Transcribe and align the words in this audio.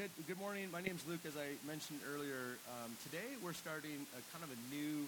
good, 0.00 0.32
good 0.32 0.40
morning. 0.40 0.64
My 0.72 0.80
name 0.80 0.96
is 0.96 1.04
Luke. 1.04 1.20
As 1.28 1.36
I 1.36 1.52
mentioned 1.68 2.00
earlier, 2.08 2.56
um, 2.72 2.88
today 3.04 3.36
we're 3.44 3.52
starting 3.52 4.00
a 4.16 4.20
kind 4.32 4.40
of 4.40 4.48
a 4.48 4.60
new 4.72 5.04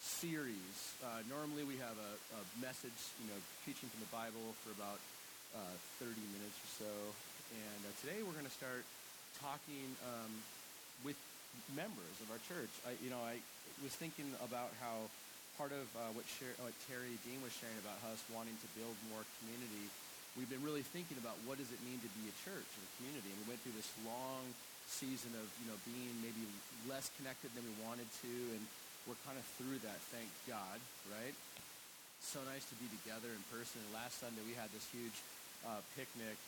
series. 0.00 0.72
Uh, 1.04 1.20
normally 1.28 1.68
we 1.68 1.76
have 1.76 1.92
a, 2.00 2.12
a, 2.40 2.42
message, 2.56 2.96
you 3.20 3.28
know, 3.28 3.36
preaching 3.68 3.92
from 3.92 4.00
the 4.00 4.08
Bible 4.08 4.56
for 4.64 4.72
about 4.72 4.96
uh, 5.52 5.76
30 6.00 6.16
minutes 6.32 6.56
or 6.64 6.70
so. 6.80 6.92
And 7.52 7.80
uh, 7.84 7.92
today 8.00 8.24
we're 8.24 8.32
going 8.32 8.48
to 8.48 8.56
start 8.56 8.88
talking 9.36 9.84
um, 10.00 10.32
with 11.04 11.20
members 11.76 12.16
of 12.24 12.32
our 12.32 12.40
church. 12.48 12.72
I, 12.88 12.96
you 13.04 13.12
know, 13.12 13.20
I 13.20 13.36
was 13.84 13.92
thinking 13.92 14.32
about 14.40 14.72
how 14.80 15.12
part 15.60 15.76
of 15.76 15.84
uh, 15.92 16.08
what, 16.16 16.24
what 16.64 16.72
Terry 16.88 17.20
Dean 17.28 17.36
was 17.44 17.52
sharing 17.52 17.76
about 17.84 18.00
us 18.08 18.24
wanting 18.32 18.56
to 18.56 18.68
build 18.80 18.96
more 19.12 19.28
community 19.44 19.92
we've 20.36 20.48
been 20.48 20.64
really 20.64 20.82
thinking 20.82 21.20
about 21.20 21.36
what 21.44 21.60
does 21.60 21.68
it 21.68 21.80
mean 21.84 22.00
to 22.00 22.10
be 22.16 22.24
a 22.28 22.34
church 22.42 22.68
and 22.76 22.82
a 22.82 22.90
community. 23.00 23.28
And 23.28 23.38
we 23.44 23.46
went 23.52 23.60
through 23.60 23.76
this 23.76 23.90
long 24.06 24.44
season 24.88 25.32
of, 25.36 25.46
you 25.60 25.66
know, 25.68 25.78
being 25.84 26.12
maybe 26.24 26.42
less 26.88 27.12
connected 27.20 27.52
than 27.52 27.64
we 27.64 27.74
wanted 27.84 28.08
to, 28.24 28.34
and 28.56 28.62
we're 29.04 29.18
kind 29.26 29.36
of 29.36 29.44
through 29.58 29.82
that, 29.82 29.98
thank 30.14 30.30
God, 30.46 30.78
right? 31.10 31.34
So 32.22 32.38
nice 32.46 32.62
to 32.70 32.76
be 32.78 32.86
together 33.02 33.28
in 33.34 33.42
person. 33.50 33.82
And 33.82 33.90
last 33.98 34.22
Sunday 34.22 34.42
we 34.46 34.54
had 34.54 34.70
this 34.70 34.86
huge 34.94 35.16
uh, 35.66 35.82
picnic. 35.98 36.38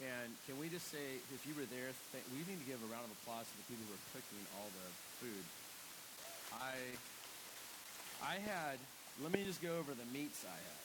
And 0.00 0.28
can 0.44 0.60
we 0.60 0.68
just 0.68 0.92
say, 0.92 1.20
if 1.32 1.42
you 1.48 1.54
were 1.56 1.68
there, 1.72 1.94
th- 2.12 2.26
we 2.34 2.44
need 2.44 2.60
to 2.60 2.68
give 2.68 2.80
a 2.80 2.88
round 2.90 3.06
of 3.06 3.12
applause 3.22 3.48
to 3.48 3.54
the 3.60 3.66
people 3.70 3.84
who 3.88 3.94
are 3.96 4.06
cooking 4.12 4.42
all 4.60 4.68
the 4.72 4.88
food. 5.22 5.44
I, 6.58 6.76
I 8.20 8.36
had, 8.44 8.76
let 9.24 9.32
me 9.32 9.44
just 9.46 9.62
go 9.64 9.78
over 9.80 9.94
the 9.96 10.08
meats 10.12 10.44
I 10.44 10.58
had. 10.58 10.82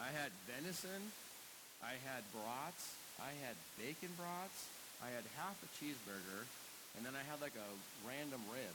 I 0.00 0.10
had 0.10 0.30
venison, 0.48 1.12
I 1.84 2.00
had 2.08 2.24
brats. 2.32 2.96
I 3.20 3.36
had 3.44 3.54
bacon 3.76 4.10
brats. 4.16 4.72
I 5.04 5.12
had 5.12 5.22
half 5.36 5.54
a 5.60 5.68
cheeseburger, 5.76 6.48
and 6.96 7.04
then 7.04 7.12
I 7.12 7.22
had 7.28 7.44
like 7.44 7.54
a 7.54 7.68
random 8.08 8.40
rib. 8.48 8.74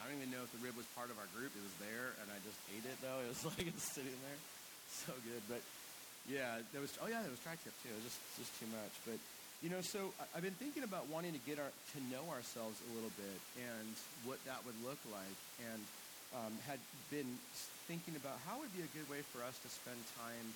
I 0.00 0.08
don't 0.08 0.16
even 0.16 0.32
know 0.32 0.40
if 0.40 0.50
the 0.56 0.62
rib 0.64 0.78
was 0.78 0.88
part 0.96 1.12
of 1.12 1.20
our 1.20 1.28
group. 1.36 1.52
It 1.52 1.60
was 1.60 1.76
there, 1.82 2.16
and 2.22 2.26
I 2.32 2.38
just 2.40 2.56
ate 2.72 2.86
it 2.88 2.96
though. 3.04 3.20
It 3.26 3.30
was 3.36 3.44
like 3.44 3.68
it's 3.68 3.84
sitting 3.84 4.16
there, 4.24 4.40
so 4.88 5.12
good. 5.28 5.42
But 5.50 5.60
yeah, 6.24 6.64
there 6.72 6.80
was. 6.80 6.94
Oh 7.04 7.10
yeah, 7.10 7.20
there 7.20 7.34
was 7.34 7.42
tri-tip 7.44 7.74
too. 7.84 7.92
It 7.92 7.98
was 8.00 8.08
just 8.08 8.20
just 8.40 8.52
too 8.56 8.70
much. 8.72 8.94
But 9.04 9.20
you 9.60 9.68
know, 9.68 9.82
so 9.82 10.14
I've 10.32 10.46
been 10.46 10.56
thinking 10.56 10.86
about 10.86 11.10
wanting 11.12 11.36
to 11.36 11.42
get 11.44 11.60
our 11.60 11.68
to 11.68 11.98
know 12.08 12.24
ourselves 12.32 12.78
a 12.80 12.90
little 12.96 13.12
bit 13.18 13.38
and 13.60 13.92
what 14.24 14.40
that 14.48 14.62
would 14.64 14.78
look 14.86 15.02
like, 15.10 15.38
and 15.68 15.82
um, 16.32 16.52
had 16.64 16.78
been 17.10 17.28
thinking 17.90 18.14
about 18.16 18.38
how 18.46 18.60
would 18.62 18.72
be 18.76 18.84
a 18.84 18.92
good 18.94 19.08
way 19.10 19.20
for 19.34 19.42
us 19.42 19.56
to 19.64 19.68
spend 19.68 19.98
time 20.16 20.46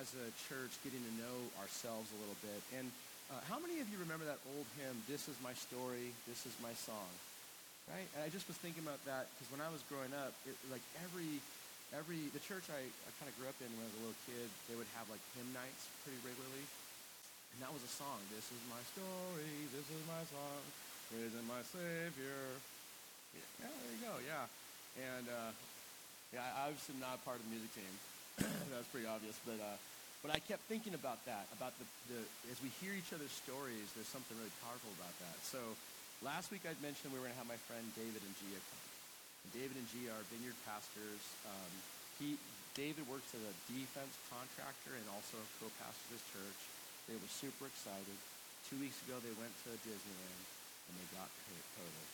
as 0.00 0.08
a 0.16 0.28
church 0.48 0.72
getting 0.80 1.00
to 1.00 1.12
know 1.20 1.36
ourselves 1.60 2.08
a 2.12 2.18
little 2.20 2.38
bit. 2.40 2.60
And 2.80 2.88
uh, 3.28 3.40
how 3.48 3.60
many 3.60 3.80
of 3.80 3.86
you 3.92 4.00
remember 4.00 4.24
that 4.24 4.40
old 4.56 4.68
hymn, 4.80 4.96
This 5.08 5.28
is 5.28 5.36
my 5.44 5.52
story, 5.56 6.12
this 6.28 6.44
is 6.48 6.54
my 6.64 6.72
song? 6.76 7.08
Right? 7.88 8.08
And 8.16 8.24
I 8.24 8.32
just 8.32 8.48
was 8.48 8.56
thinking 8.56 8.80
about 8.80 9.00
that 9.04 9.28
because 9.36 9.52
when 9.52 9.60
I 9.60 9.68
was 9.68 9.84
growing 9.92 10.12
up, 10.16 10.32
it, 10.48 10.56
like 10.72 10.80
every, 11.04 11.36
every, 11.92 12.32
the 12.32 12.40
church 12.40 12.64
I, 12.72 12.80
I 12.80 13.10
kind 13.20 13.28
of 13.28 13.36
grew 13.36 13.44
up 13.44 13.56
in 13.60 13.68
when 13.76 13.84
I 13.84 13.88
was 13.92 13.96
a 14.00 14.02
little 14.08 14.20
kid, 14.24 14.48
they 14.72 14.76
would 14.76 14.88
have 14.96 15.04
like 15.12 15.20
hymn 15.36 15.52
nights 15.52 15.84
pretty 16.00 16.16
regularly. 16.24 16.64
And 17.52 17.60
that 17.60 17.70
was 17.76 17.84
a 17.84 17.92
song. 17.92 18.18
This 18.32 18.48
is 18.48 18.60
my 18.72 18.80
story, 18.96 19.52
this 19.76 19.84
is 19.84 20.02
my 20.08 20.24
song, 20.32 20.60
praising 21.12 21.44
my 21.44 21.60
Savior. 21.60 22.56
Yeah, 23.36 23.68
there 23.68 23.92
you 23.92 24.00
go, 24.00 24.14
yeah. 24.24 24.48
And 24.96 25.26
uh, 25.28 25.52
yeah, 26.32 26.44
I 26.56 26.72
obviously 26.72 26.96
not 26.98 27.20
part 27.28 27.36
of 27.36 27.44
the 27.44 27.52
music 27.52 27.68
team. 27.76 27.94
that 28.70 28.78
was 28.78 28.88
pretty 28.90 29.06
obvious, 29.06 29.38
but 29.46 29.58
uh, 29.62 29.78
but 30.24 30.32
I 30.32 30.40
kept 30.40 30.64
thinking 30.72 30.96
about 30.96 31.20
that, 31.28 31.44
about 31.52 31.76
the, 31.76 31.84
the 32.08 32.20
as 32.48 32.56
we 32.64 32.72
hear 32.80 32.96
each 32.96 33.12
other's 33.12 33.34
stories, 33.44 33.92
there's 33.92 34.08
something 34.08 34.32
really 34.40 34.56
powerful 34.64 34.88
about 34.96 35.12
that. 35.20 35.36
So 35.44 35.60
last 36.24 36.48
week 36.48 36.64
I'd 36.64 36.80
mentioned 36.80 37.12
we 37.12 37.20
were 37.20 37.28
going 37.28 37.36
to 37.36 37.42
have 37.44 37.52
my 37.52 37.60
friend 37.68 37.84
David 37.92 38.24
and 38.24 38.34
Gia 38.40 38.56
come. 38.56 38.88
And 39.44 39.50
David 39.52 39.76
and 39.76 39.84
Gia 39.92 40.16
are 40.16 40.24
vineyard 40.32 40.56
pastors. 40.64 41.20
Um, 41.44 41.72
he 42.16 42.40
David 42.72 43.04
works 43.06 43.28
as 43.36 43.44
a 43.44 43.54
defense 43.68 44.16
contractor 44.32 44.96
and 44.96 45.06
also 45.12 45.36
co-pastors 45.60 46.08
his 46.16 46.24
church. 46.32 46.60
They 47.04 47.20
were 47.20 47.28
super 47.28 47.68
excited. 47.68 48.16
Two 48.72 48.80
weeks 48.80 48.96
ago 49.04 49.20
they 49.20 49.34
went 49.36 49.52
to 49.68 49.76
Disneyland 49.84 50.42
and 50.88 50.92
they 50.96 51.08
got 51.14 51.28
COVID. 51.76 52.08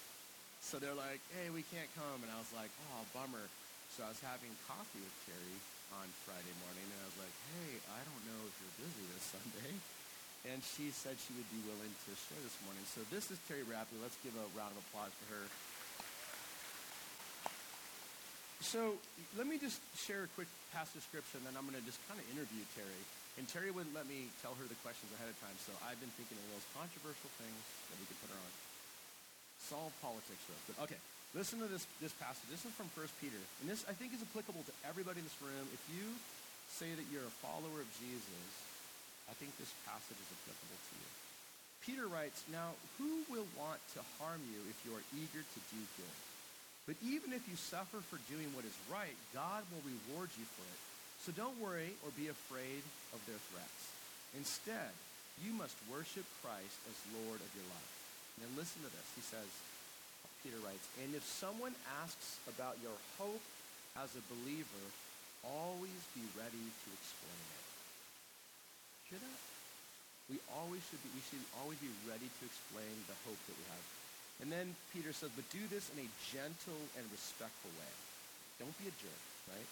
So 0.60 0.82
they're 0.82 0.98
like, 0.98 1.22
hey, 1.38 1.48
we 1.54 1.62
can't 1.70 1.88
come. 1.94 2.20
And 2.26 2.30
I 2.34 2.42
was 2.42 2.50
like, 2.52 2.68
oh, 2.90 3.06
bummer. 3.14 3.46
So 3.94 4.02
I 4.02 4.10
was 4.10 4.20
having 4.20 4.50
coffee 4.66 4.98
with 4.98 5.16
Terry 5.30 5.58
on 5.98 6.06
Friday 6.26 6.54
morning, 6.62 6.86
and 6.86 6.98
I 7.02 7.06
was 7.10 7.18
like, 7.18 7.34
hey, 7.54 7.70
I 7.90 8.00
don't 8.06 8.24
know 8.26 8.40
if 8.46 8.54
you're 8.62 8.76
busy 8.86 9.04
this 9.10 9.26
Sunday. 9.34 9.72
And 10.48 10.64
she 10.64 10.88
said 10.88 11.20
she 11.20 11.36
would 11.36 11.50
be 11.52 11.60
willing 11.68 11.92
to 11.92 12.10
share 12.16 12.40
this 12.40 12.56
morning. 12.64 12.80
So 12.88 13.04
this 13.12 13.28
is 13.28 13.36
Terry 13.44 13.60
Rapley. 13.68 14.00
Let's 14.00 14.16
give 14.24 14.32
a 14.32 14.46
round 14.56 14.72
of 14.72 14.80
applause 14.88 15.12
for 15.20 15.26
her. 15.36 15.44
So 18.64 18.96
let 19.36 19.44
me 19.44 19.60
just 19.60 19.80
share 20.00 20.24
a 20.24 20.30
quick 20.32 20.48
passage 20.72 21.04
scripture, 21.04 21.40
and 21.40 21.44
then 21.44 21.56
I'm 21.60 21.68
going 21.68 21.76
to 21.76 21.84
just 21.84 22.00
kind 22.08 22.16
of 22.16 22.24
interview 22.32 22.64
Terry. 22.72 23.02
And 23.36 23.44
Terry 23.48 23.68
wouldn't 23.68 23.92
let 23.92 24.08
me 24.08 24.32
tell 24.40 24.56
her 24.56 24.64
the 24.64 24.76
questions 24.80 25.12
ahead 25.16 25.28
of 25.28 25.36
time, 25.44 25.56
so 25.60 25.72
I've 25.84 26.00
been 26.00 26.12
thinking 26.16 26.40
of 26.40 26.46
those 26.56 26.66
controversial 26.72 27.30
things 27.40 27.60
that 27.92 27.96
we 28.00 28.04
could 28.08 28.20
put 28.24 28.32
her 28.32 28.40
on. 28.40 28.52
Solve 29.60 29.92
politics 30.00 30.40
real 30.48 30.60
quick. 30.66 30.76
Okay, 30.88 31.00
Listen 31.30 31.62
to 31.62 31.70
this, 31.70 31.86
this 32.02 32.10
passage. 32.18 32.42
This 32.50 32.66
is 32.66 32.74
from 32.74 32.90
1 32.98 33.06
Peter. 33.22 33.38
And 33.62 33.70
this, 33.70 33.86
I 33.86 33.94
think, 33.94 34.10
is 34.10 34.22
applicable 34.22 34.66
to 34.66 34.74
everybody 34.82 35.22
in 35.22 35.26
this 35.26 35.38
room. 35.38 35.62
If 35.70 35.82
you 35.94 36.02
say 36.74 36.90
that 36.90 37.06
you're 37.14 37.22
a 37.22 37.38
follower 37.38 37.78
of 37.78 37.90
Jesus, 38.02 38.50
I 39.30 39.34
think 39.38 39.54
this 39.54 39.70
passage 39.86 40.18
is 40.18 40.30
applicable 40.42 40.74
to 40.74 40.92
you. 40.98 41.08
Peter 41.86 42.06
writes, 42.10 42.42
Now, 42.50 42.74
who 42.98 43.22
will 43.30 43.46
want 43.54 43.78
to 43.94 44.02
harm 44.18 44.42
you 44.50 44.58
if 44.66 44.78
you 44.82 44.90
are 44.90 45.06
eager 45.14 45.38
to 45.38 45.60
do 45.70 45.80
good? 46.02 46.18
But 46.90 46.98
even 47.06 47.30
if 47.30 47.46
you 47.46 47.54
suffer 47.54 48.02
for 48.10 48.18
doing 48.26 48.50
what 48.50 48.66
is 48.66 48.74
right, 48.90 49.14
God 49.30 49.62
will 49.70 49.86
reward 49.86 50.34
you 50.34 50.46
for 50.58 50.66
it. 50.66 50.80
So 51.22 51.30
don't 51.30 51.62
worry 51.62 51.94
or 52.02 52.10
be 52.18 52.26
afraid 52.26 52.82
of 53.14 53.22
their 53.30 53.38
threats. 53.54 53.80
Instead, 54.34 54.90
you 55.38 55.54
must 55.54 55.78
worship 55.86 56.26
Christ 56.42 56.76
as 56.90 56.96
Lord 57.22 57.38
of 57.38 57.50
your 57.54 57.68
life. 57.70 57.92
And 58.42 58.50
listen 58.58 58.82
to 58.82 58.90
this. 58.90 59.08
He 59.14 59.22
says, 59.22 59.46
Peter 60.42 60.56
writes, 60.64 60.86
and 61.04 61.12
if 61.12 61.24
someone 61.24 61.76
asks 62.00 62.40
about 62.48 62.80
your 62.80 62.96
hope 63.20 63.44
as 64.00 64.12
a 64.16 64.24
believer, 64.32 64.84
always 65.44 66.00
be 66.16 66.24
ready 66.36 66.64
to 66.64 66.88
explain 66.96 67.42
it. 67.56 67.64
Hear 69.12 69.20
that? 69.20 69.40
We 70.30 70.38
always 70.54 70.80
should 70.86 71.02
be, 71.02 71.10
we 71.12 71.24
should 71.26 71.42
always 71.58 71.80
be 71.82 71.90
ready 72.06 72.30
to 72.30 72.42
explain 72.46 72.94
the 73.10 73.18
hope 73.26 73.40
that 73.50 73.56
we 73.58 73.66
have. 73.74 73.86
And 74.40 74.48
then 74.48 74.72
Peter 74.94 75.12
says, 75.12 75.28
but 75.36 75.44
do 75.52 75.60
this 75.68 75.90
in 75.92 76.00
a 76.00 76.08
gentle 76.32 76.80
and 76.96 77.04
respectful 77.12 77.72
way. 77.76 77.92
Don't 78.62 78.72
be 78.80 78.88
a 78.88 78.94
jerk, 79.02 79.24
right? 79.50 79.70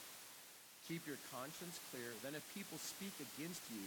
Keep 0.90 1.06
your 1.06 1.20
conscience 1.32 1.80
clear. 1.92 2.10
Then 2.20 2.34
if 2.34 2.44
people 2.52 2.76
speak 2.80 3.14
against 3.32 3.64
you, 3.72 3.84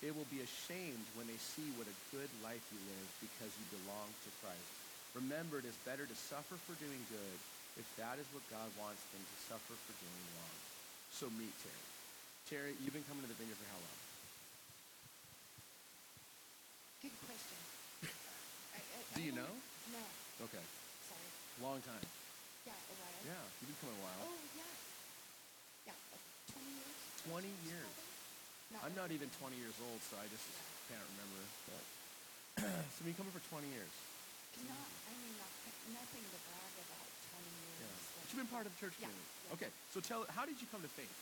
they 0.00 0.14
will 0.14 0.28
be 0.32 0.40
ashamed 0.40 1.04
when 1.18 1.26
they 1.26 1.38
see 1.38 1.66
what 1.76 1.90
a 1.90 1.96
good 2.14 2.28
life 2.40 2.62
you 2.72 2.80
live 2.86 3.08
because 3.20 3.50
you 3.56 3.66
belong 3.82 4.08
to 4.24 4.30
Christ. 4.40 4.91
Remember, 5.12 5.60
it 5.60 5.68
is 5.68 5.76
better 5.84 6.08
to 6.08 6.16
suffer 6.16 6.56
for 6.64 6.72
doing 6.80 7.00
good 7.12 7.38
if 7.76 7.84
that 8.00 8.16
is 8.16 8.24
what 8.32 8.44
God 8.48 8.68
wants 8.80 9.00
than 9.12 9.20
to 9.20 9.36
suffer 9.48 9.76
for 9.76 9.94
doing 10.00 10.24
wrong. 10.36 10.56
So 11.12 11.28
meet 11.36 11.52
Terry. 11.60 11.84
Terry, 12.48 12.72
you've 12.80 12.96
been 12.96 13.04
coming 13.08 13.24
to 13.24 13.30
the 13.30 13.36
vineyard 13.36 13.60
for 13.60 13.68
how 13.68 13.80
long? 13.80 13.98
Good 17.04 17.16
question. 17.28 17.60
I, 18.76 18.80
I, 18.80 18.98
Do 19.16 19.20
you 19.20 19.36
know? 19.36 19.52
No. 19.92 20.04
Okay. 20.48 20.64
Sorry. 21.08 21.28
Long 21.60 21.80
time. 21.84 22.06
Yeah, 22.64 22.72
a 22.72 22.94
while. 22.96 23.20
Yeah, 23.28 23.44
you've 23.60 23.68
been 23.68 23.80
coming 23.84 23.96
a 24.00 24.04
while. 24.04 24.22
Oh, 24.32 24.40
yeah. 24.56 25.92
Yeah, 25.92 25.98
like 26.08 26.24
20 26.56 26.72
years. 26.72 26.96
20 27.28 27.68
years. 27.68 27.92
Not 28.72 28.80
I'm 28.88 28.96
not 28.96 29.12
even 29.12 29.28
20 29.36 29.60
years 29.60 29.76
old, 29.84 30.00
so 30.08 30.16
I 30.16 30.24
just 30.32 30.48
can't 30.88 31.04
remember. 31.16 31.40
But 31.68 31.84
so 32.96 32.96
you've 33.04 33.12
been 33.12 33.18
coming 33.20 33.34
for 33.36 33.44
20 33.52 33.68
years. 33.68 33.92
Not, 34.60 34.88
I 35.08 35.12
mean, 35.16 35.34
not, 35.40 35.52
nothing 35.96 36.24
to 36.24 36.38
brag 36.44 36.74
about 36.84 37.08
20 37.32 37.48
years. 37.48 37.80
Yeah. 37.80 38.20
But 38.20 38.24
you've 38.28 38.40
been 38.44 38.52
part 38.52 38.66
of 38.68 38.72
the 38.76 38.80
church 38.80 38.96
yeah, 39.00 39.08
community. 39.08 39.32
Yeah. 39.48 39.54
Okay, 39.56 39.70
so 39.92 39.98
tell, 40.04 40.28
how 40.32 40.44
did 40.44 40.60
you 40.60 40.68
come 40.68 40.84
to 40.84 40.92
faith? 40.92 41.16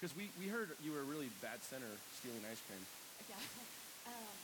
Because 0.00 0.16
we, 0.16 0.32
we 0.40 0.50
heard 0.50 0.74
you 0.82 0.90
were 0.90 1.04
a 1.04 1.08
really 1.08 1.30
bad 1.44 1.62
sinner 1.62 1.92
stealing 2.18 2.42
ice 2.48 2.60
cream. 2.66 2.82
Yeah. 3.28 3.38
Um, 4.02 4.34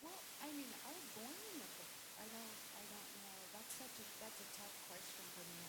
well, 0.00 0.16
I 0.40 0.48
mean, 0.56 0.64
I 0.80 0.88
was 0.96 1.06
born 1.12 1.28
in 1.28 1.60
the. 1.60 1.68
I 2.16 2.24
don't, 2.24 2.56
I 2.72 2.82
don't 2.88 3.10
know. 3.20 3.36
That's 3.52 3.72
such 3.76 3.96
a, 4.00 4.04
that's 4.16 4.40
a 4.40 4.48
tough 4.56 4.72
question 4.88 5.24
for 5.36 5.44
me. 5.44 5.59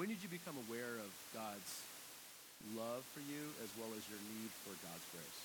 When 0.00 0.08
did 0.08 0.24
you 0.24 0.32
become 0.32 0.56
aware 0.64 0.96
of 0.96 1.12
God's 1.36 1.72
love 2.72 3.04
for 3.12 3.20
you 3.20 3.52
as 3.60 3.68
well 3.76 3.92
as 3.92 4.00
your 4.08 4.16
need 4.32 4.48
for 4.64 4.72
God's 4.80 5.04
grace? 5.12 5.40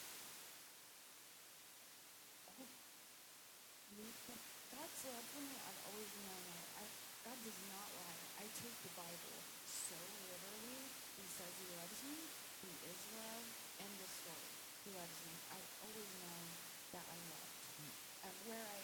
God's 4.72 5.00
love 5.12 5.28
for 5.28 5.44
me, 5.44 5.60
I've 5.60 5.82
always 5.92 6.08
known 6.24 6.40
that. 6.56 6.68
I, 6.72 6.84
God 7.28 7.36
does 7.44 7.60
not 7.68 7.84
lie. 8.00 8.22
I 8.40 8.48
take 8.56 8.78
the 8.80 8.96
Bible 8.96 9.36
so 9.68 10.00
literally. 10.24 10.88
He 11.20 11.28
says 11.36 11.52
he 11.60 11.68
loves 11.76 12.00
me. 12.08 12.16
He 12.64 12.72
is 12.88 13.00
love. 13.12 13.44
End 13.84 13.98
of 14.00 14.08
story. 14.08 14.52
He 14.88 14.96
loves 14.96 15.20
me. 15.28 15.36
I've 15.52 15.72
always 15.84 16.12
known 16.24 16.48
that 16.96 17.04
I 17.04 17.18
love. 17.28 17.52
Mm. 17.84 17.92
And 18.24 18.36
where 18.48 18.64
I 18.64 18.80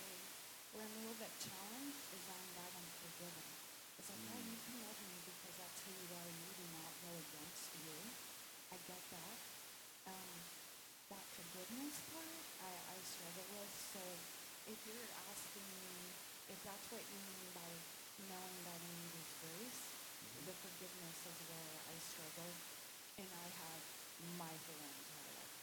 where 0.76 0.84
I'm 0.84 0.96
a 1.00 1.02
little 1.08 1.16
bit 1.16 1.32
challenged 1.40 2.04
is 2.12 2.24
I'm 2.28 2.48
that 2.60 2.72
unforgiving. 2.76 3.61
It's 4.02 4.10
like, 4.10 4.26
God, 4.34 4.42
you 4.50 4.58
can 4.66 4.82
love 4.82 4.98
me 4.98 5.14
because 5.30 5.56
that's 5.62 5.80
who 5.86 5.94
you 5.94 6.10
are 6.10 6.26
and 6.26 6.40
you 6.42 6.52
do 6.58 6.66
not 6.74 6.90
go 7.06 7.14
against 7.14 7.70
you. 7.86 7.94
I 8.74 8.78
get 8.90 8.98
that. 9.14 9.38
Um, 10.10 10.34
that 11.14 11.26
forgiveness 11.38 12.02
part, 12.10 12.42
I, 12.66 12.74
I 12.74 12.98
struggle 13.06 13.46
with. 13.62 13.70
So 13.94 14.02
if 14.74 14.82
you're 14.90 15.10
asking 15.30 15.70
me 15.86 16.18
if 16.50 16.58
that's 16.66 16.82
what 16.90 17.06
you 17.14 17.20
mean 17.30 17.46
by 17.54 17.70
knowing 18.26 18.58
that 18.66 18.82
I 18.82 18.90
need 18.90 19.14
His 19.22 19.30
grace, 19.38 19.82
the 20.50 20.56
forgiveness 20.66 21.18
is 21.22 21.38
where 21.46 21.74
I 21.86 21.96
struggle, 22.02 22.52
and 23.22 23.30
I 23.30 23.48
have 23.54 23.82
my 24.42 24.50
whole 24.66 24.82
entire 24.82 25.30
life 25.46 25.56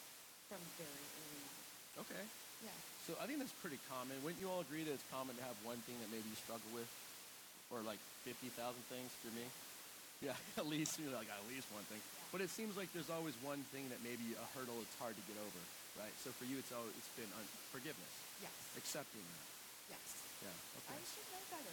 from 0.47 0.63
very 0.79 1.07
early 1.27 1.43
on. 1.43 1.59
Okay. 2.07 2.23
Yeah. 2.63 2.79
So 3.03 3.19
I 3.19 3.27
think 3.27 3.43
that's 3.43 3.59
pretty 3.59 3.83
common. 3.91 4.15
Wouldn't 4.23 4.39
you 4.39 4.47
all 4.47 4.63
agree 4.63 4.87
that 4.87 4.95
it's 4.95 5.11
common 5.11 5.35
to 5.35 5.43
have 5.43 5.59
one 5.67 5.83
thing 5.91 5.99
that 5.99 6.11
maybe 6.15 6.31
you 6.31 6.39
struggle 6.39 6.71
with, 6.71 6.87
or 7.71 7.81
like 7.85 8.01
fifty 8.25 8.49
thousand 8.57 8.81
things 8.89 9.11
for 9.23 9.31
me? 9.37 9.45
Yeah, 10.25 10.35
at 10.61 10.67
least 10.67 10.99
you 10.99 11.09
know, 11.11 11.17
like 11.19 11.31
at 11.31 11.45
least 11.51 11.69
one 11.73 11.85
thing. 11.93 12.01
But 12.33 12.41
it 12.45 12.51
seems 12.53 12.77
like 12.77 12.93
there's 12.93 13.09
always 13.09 13.33
one 13.41 13.65
thing 13.73 13.89
that 13.89 14.01
maybe 14.05 14.37
a 14.37 14.47
hurdle 14.53 14.77
it's 14.85 14.97
hard 15.01 15.17
to 15.17 15.25
get 15.25 15.39
over, 15.41 15.61
right? 15.97 16.13
So 16.21 16.29
for 16.37 16.45
you, 16.45 16.61
it's 16.61 16.69
always, 16.77 16.93
it's 17.01 17.09
been 17.17 17.31
un- 17.33 17.53
forgiveness, 17.73 18.13
Yes. 18.45 18.53
accepting 18.77 19.25
that. 19.25 19.49
Yes. 19.97 20.05
Yeah. 20.45 20.53
I 20.53 20.93
Okay. 20.93 21.01
should 21.09 21.25
know 21.33 21.41
better. 21.49 21.73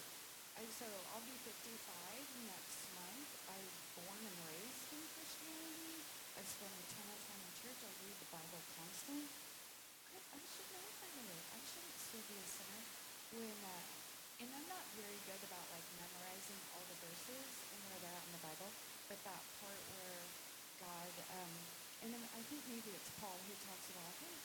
I, 0.55 0.63
so 0.79 0.87
I'll 1.11 1.25
be 1.27 1.35
55 1.43 1.59
next 2.47 2.79
month. 2.95 3.27
I 3.51 3.59
was 3.59 3.75
born 3.99 4.15
and 4.23 4.37
raised 4.47 4.87
in 4.95 5.03
Christianity. 5.11 5.99
I 6.39 6.41
spend 6.47 6.71
a 6.71 6.85
ton 6.95 7.07
of 7.11 7.19
time 7.27 7.41
in 7.43 7.51
church. 7.59 7.79
I 7.83 7.91
read 8.07 8.15
the 8.23 8.29
Bible 8.31 8.61
constantly. 8.79 9.27
I, 10.15 10.17
I 10.23 10.39
should 10.39 10.69
know 10.71 10.87
better. 11.03 11.35
I 11.51 11.59
shouldn't 11.67 11.99
still 11.99 12.23
be 12.31 12.37
a 12.39 12.47
sinner. 12.47 12.83
When 13.35 13.57
uh, 13.67 13.83
and 14.41 14.49
I'm 14.51 14.67
not 14.67 14.85
very 14.99 15.19
good 15.23 15.41
about 15.47 15.63
like 15.71 15.85
memorizing 15.95 16.59
all 16.75 16.83
the 16.91 16.97
verses 16.99 17.51
and 17.71 17.79
where 17.87 17.99
they're 18.03 18.17
at 18.19 18.25
in 18.27 18.33
the 18.35 18.43
Bible, 18.43 18.69
but 19.07 19.19
that 19.23 19.43
part 19.63 19.81
where 19.95 20.23
God, 20.83 21.13
um, 21.39 21.53
and 22.03 22.09
then 22.11 22.23
I 22.35 22.41
think 22.51 22.59
maybe 22.67 22.91
it's 22.91 23.11
Paul 23.23 23.39
who 23.47 23.55
talks 23.63 23.87
about, 23.95 24.11
hey, 24.19 24.35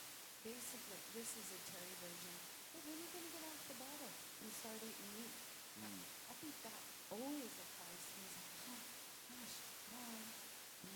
basically 0.47 1.01
this 1.11 1.35
is 1.35 1.47
a 1.51 1.61
Terry 1.75 1.95
version. 1.99 2.35
Hey, 2.71 2.81
when 2.87 2.95
are 2.95 3.03
you 3.03 3.11
gonna 3.11 3.33
get 3.35 3.43
off 3.51 3.63
the 3.67 3.79
bottle 3.83 4.13
and 4.15 4.49
start 4.55 4.79
eating 4.79 5.11
meat? 5.19 5.35
Mm. 5.83 6.01
I 6.31 6.35
think 6.39 6.55
that 6.63 6.83
always 7.11 7.51
applies 7.51 8.03
to 8.07 8.13
me. 8.15 8.25
It's 8.31 8.39
like, 8.39 8.55
oh, 8.71 8.83
gosh, 9.27 9.55
God, 9.91 10.23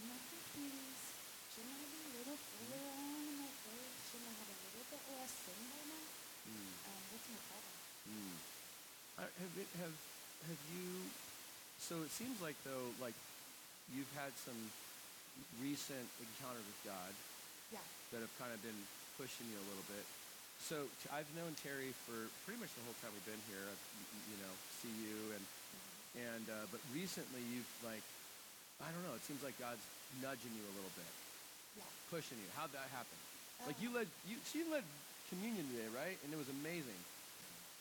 my 0.07 0.19
fifties. 0.31 1.03
Shouldn't 1.51 1.75
I 1.75 1.87
be 1.91 1.99
a 1.99 2.13
little 2.23 2.39
further 2.39 2.83
on 2.95 3.23
in 3.27 3.37
my 3.43 3.53
faith? 3.67 3.95
Shouldn't 4.07 4.31
I 4.31 4.35
have 4.39 4.51
a 4.55 4.59
little 4.71 4.87
bit 4.87 5.03
less 5.19 5.35
sin 5.35 5.61
by 5.67 5.83
now? 5.83 6.07
Mm. 6.47 6.71
Um, 6.87 7.03
what's 7.11 7.27
my 7.27 7.43
problem? 7.51 7.75
Mm. 8.07 8.54
Uh, 9.19 9.23
have 9.23 9.55
it, 9.59 9.69
have 9.79 9.95
have 10.51 10.63
you? 10.75 10.89
So 11.79 12.03
it 12.03 12.11
seems 12.11 12.41
like 12.43 12.57
though, 12.67 12.91
like 12.99 13.15
you've 13.95 14.11
had 14.19 14.33
some 14.43 14.57
recent 15.63 16.07
encounters 16.23 16.65
with 16.67 16.81
God 16.87 17.13
Yeah. 17.75 17.83
that 18.15 18.23
have 18.23 18.33
kind 18.39 18.51
of 18.55 18.59
been 18.63 18.77
pushing 19.19 19.47
you 19.51 19.59
a 19.59 19.67
little 19.71 19.87
bit. 19.91 20.03
So 20.63 20.87
t- 21.03 21.11
I've 21.13 21.29
known 21.35 21.53
Terry 21.61 21.91
for 22.07 22.17
pretty 22.47 22.59
much 22.63 22.71
the 22.75 22.83
whole 22.87 22.97
time 23.03 23.11
we've 23.15 23.29
been 23.29 23.43
here. 23.51 23.63
I've, 23.67 23.85
you 24.31 24.39
know, 24.43 24.53
see 24.83 24.91
you 25.05 25.19
and 25.37 25.45
and 26.15 26.45
uh, 26.51 26.67
but 26.71 26.79
recently 26.95 27.43
you've 27.51 27.69
like, 27.87 28.03
I 28.83 28.91
don't 28.95 29.03
know. 29.07 29.15
It 29.19 29.23
seems 29.27 29.43
like 29.47 29.55
God's 29.63 29.83
nudging 30.23 30.55
you 30.55 30.63
a 30.67 30.75
little 30.79 30.95
bit, 30.99 31.11
Yeah. 31.79 31.87
pushing 32.11 32.39
you. 32.39 32.49
How'd 32.59 32.71
that 32.75 32.87
happen? 32.95 33.19
Like 33.67 33.79
you 33.79 33.95
led 33.95 34.11
you 34.27 34.39
she 34.51 34.67
led 34.67 34.83
communion 35.31 35.67
today, 35.71 35.91
right? 35.95 36.19
And 36.27 36.35
it 36.35 36.39
was 36.39 36.51
amazing. 36.63 36.99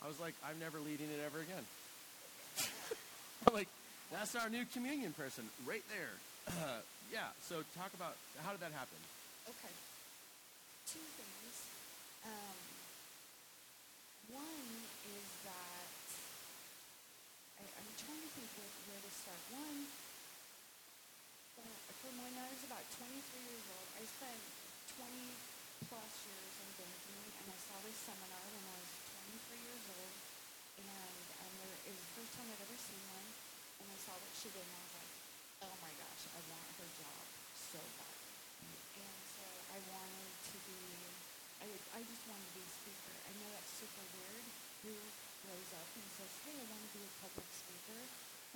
I 0.04 0.08
was 0.12 0.20
like, 0.20 0.36
I'm 0.44 0.60
never 0.60 0.84
leading 0.84 1.08
it 1.08 1.24
ever 1.24 1.40
again. 1.40 1.64
like, 3.56 3.72
that's 4.12 4.36
our 4.36 4.52
new 4.52 4.68
communion 4.76 5.16
person 5.16 5.48
right 5.64 5.84
there. 5.88 6.12
yeah. 7.16 7.32
So 7.48 7.64
talk 7.72 7.88
about 7.96 8.20
how 8.44 8.52
did 8.52 8.60
that 8.60 8.76
happen? 8.76 9.00
Okay. 9.48 9.72
Two 10.92 11.08
things. 11.16 11.56
Um, 12.28 12.58
one 14.36 14.68
is 15.08 15.28
that 15.48 15.96
I, 17.60 17.64
I'm 17.64 17.92
trying 17.96 18.20
to 18.28 18.32
think 18.36 18.50
where, 18.60 18.76
where 18.92 19.02
to 19.08 19.12
start. 19.16 19.40
One, 19.56 19.88
uh, 21.64 21.80
from 22.04 22.14
when 22.28 22.36
I 22.44 22.48
was 22.52 22.60
about 22.68 22.84
23 23.00 23.08
years 23.40 23.66
old, 23.72 23.88
I 23.96 24.04
spent 24.04 24.42
20 25.00 25.32
plus 25.88 26.12
years 26.28 26.54
in 26.60 26.70
banking, 26.76 27.24
and 27.40 27.48
I 27.48 27.58
saw 27.72 27.80
this 27.88 27.96
seminar 28.04 28.44
when 28.52 28.68
I 28.68 28.76
was 28.84 29.03
23 29.54 29.70
years 29.70 29.86
old, 29.94 30.18
and 30.82 30.90
um, 30.90 31.54
there, 31.62 31.78
it 31.86 31.94
was 31.94 32.02
the 32.02 32.14
first 32.18 32.32
time 32.34 32.50
I'd 32.50 32.64
ever 32.66 32.74
seen 32.74 33.04
one, 33.14 33.30
and 33.86 33.86
I 33.86 33.98
saw 34.02 34.18
what 34.18 34.34
she 34.34 34.50
did, 34.50 34.66
and 34.66 34.74
I 34.74 34.82
was 34.82 34.94
like, 34.98 35.14
oh 35.62 35.76
my 35.78 35.94
gosh, 35.94 36.24
I 36.34 36.42
want 36.50 36.66
her 36.82 36.90
job 36.98 37.22
so 37.54 37.78
bad. 38.02 38.18
And 38.98 39.18
so 39.30 39.46
I 39.70 39.80
wanted 39.94 40.34
to 40.50 40.58
be, 40.66 40.82
I, 41.62 41.70
I 41.70 42.02
just 42.02 42.24
wanted 42.26 42.50
to 42.50 42.56
be 42.58 42.66
a 42.66 42.74
speaker. 42.82 43.14
I 43.14 43.32
know 43.38 43.50
that's 43.54 43.74
super 43.78 44.06
weird. 44.18 44.46
Who 44.90 44.94
grows 45.46 45.70
up 45.78 45.90
and 46.02 46.08
says, 46.18 46.34
hey, 46.50 46.58
I 46.58 46.66
want 46.74 46.82
to 46.90 46.92
be 46.98 47.06
a 47.06 47.14
public 47.22 47.50
speaker? 47.54 48.02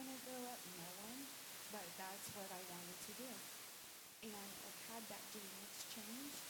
When 0.01 0.09
I 0.09 0.17
grow 0.25 0.41
up, 0.49 0.61
no 0.81 0.89
one. 1.05 1.21
But 1.69 1.85
that's 2.01 2.25
what 2.33 2.49
I 2.49 2.61
wanted 2.73 2.97
to 3.05 3.11
do. 3.21 3.29
And 4.25 4.33
I've 4.33 4.81
had 4.97 5.03
that 5.13 5.23
dream. 5.29 5.53
It's 5.61 5.85
changed 5.93 6.41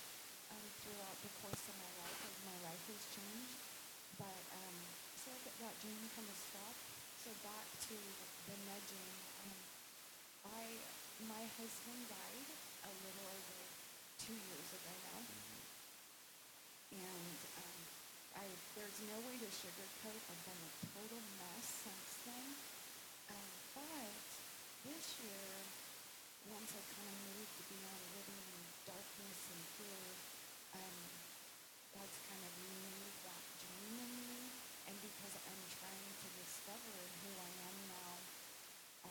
um, 0.55 0.63
throughout 0.87 1.19
the 1.19 1.31
course 1.43 1.63
of 1.67 1.75
my 1.83 1.91
life 1.99 2.19
as 2.31 2.35
my 2.47 2.57
life 2.63 2.83
has 2.95 3.03
changed. 3.11 3.66
But 4.17 4.43
um, 4.53 4.77
so 5.17 5.29
that, 5.45 5.55
that 5.61 5.75
dream 5.81 6.03
kind 6.17 6.29
of 6.29 6.37
stopped. 6.37 6.83
So 7.21 7.29
back 7.45 7.67
to 7.89 7.97
the 8.49 8.55
nudging. 8.65 9.13
Um, 9.45 9.55
I 10.53 10.63
my 11.25 11.43
husband 11.57 12.01
died 12.09 12.49
a 12.85 12.91
little 13.03 13.27
over 13.29 13.57
two 14.21 14.37
years 14.37 14.69
ago 14.73 14.93
now, 15.11 15.21
and 16.93 17.39
um, 17.61 17.79
I 18.37 18.45
there's 18.77 18.99
no 19.09 19.17
way 19.27 19.35
to 19.37 19.49
sugarcoat. 19.49 20.21
I've 20.29 20.43
been 20.45 20.61
a 20.61 20.73
total 20.93 21.21
mess 21.41 21.65
since 21.83 22.11
then. 22.25 22.47
Um, 23.33 23.49
but 23.75 24.17
this 24.87 25.05
year, 25.25 25.51
once 26.47 26.71
I 26.71 26.81
kind 26.95 27.07
of 27.11 27.17
moved 27.27 27.57
beyond 27.67 28.01
living 28.15 28.39
in 28.55 28.61
darkness 28.87 29.39
and 29.51 29.63
fear, 29.75 30.03
um, 30.79 30.97
God's 31.91 32.19
kind 32.29 32.43
of 32.45 32.53
renewed 32.61 33.15
that 33.27 33.43
dream 33.59 33.95
in 33.99 34.11
me, 34.31 34.41
and 34.87 34.95
because 35.03 35.35
I'm 35.35 35.63
trying 35.77 36.11
to 36.23 36.27
discover 36.39 36.95
who 37.21 37.31
I 37.35 37.51
am 37.67 37.77
now 37.91 38.11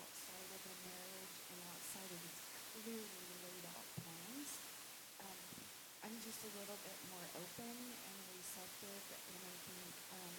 outside 0.00 0.48
of 0.56 0.62
a 0.64 0.76
marriage 0.88 1.36
and 1.52 1.60
outside 1.68 2.10
of 2.10 2.20
these 2.20 2.40
clearly 2.72 3.24
laid 3.44 3.64
out 3.70 3.86
plans, 4.00 4.50
um, 5.20 5.40
I'm 6.08 6.16
just 6.24 6.40
a 6.48 6.52
little 6.56 6.80
bit 6.80 6.98
more 7.12 7.26
open 7.36 7.76
and 7.92 8.18
receptive, 8.40 9.04
and 9.12 9.40
I 9.44 9.56
think 9.68 9.92
um, 10.16 10.36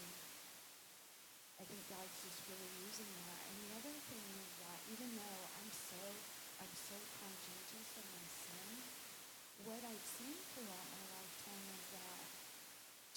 I 1.57 1.63
think 1.65 1.81
God's 1.89 2.17
just 2.21 2.41
really 2.49 2.71
using 2.85 3.09
that. 3.25 3.41
And 3.49 3.55
the 3.61 3.71
other 3.81 3.95
thing 4.09 4.25
is 4.41 4.51
that 4.61 4.79
even 4.93 5.09
though 5.17 5.41
I'm 5.57 5.71
so 5.73 6.01
I'm 6.61 6.73
so 6.73 6.97
conscientious 7.21 7.89
of 7.97 8.05
my 8.09 8.25
sin, 8.25 8.69
what 9.65 9.81
I've 9.85 10.07
seen 10.17 10.37
throughout 10.53 10.87
my 10.93 11.03
lifetime 11.13 11.65
is 11.73 11.85
that 11.93 12.25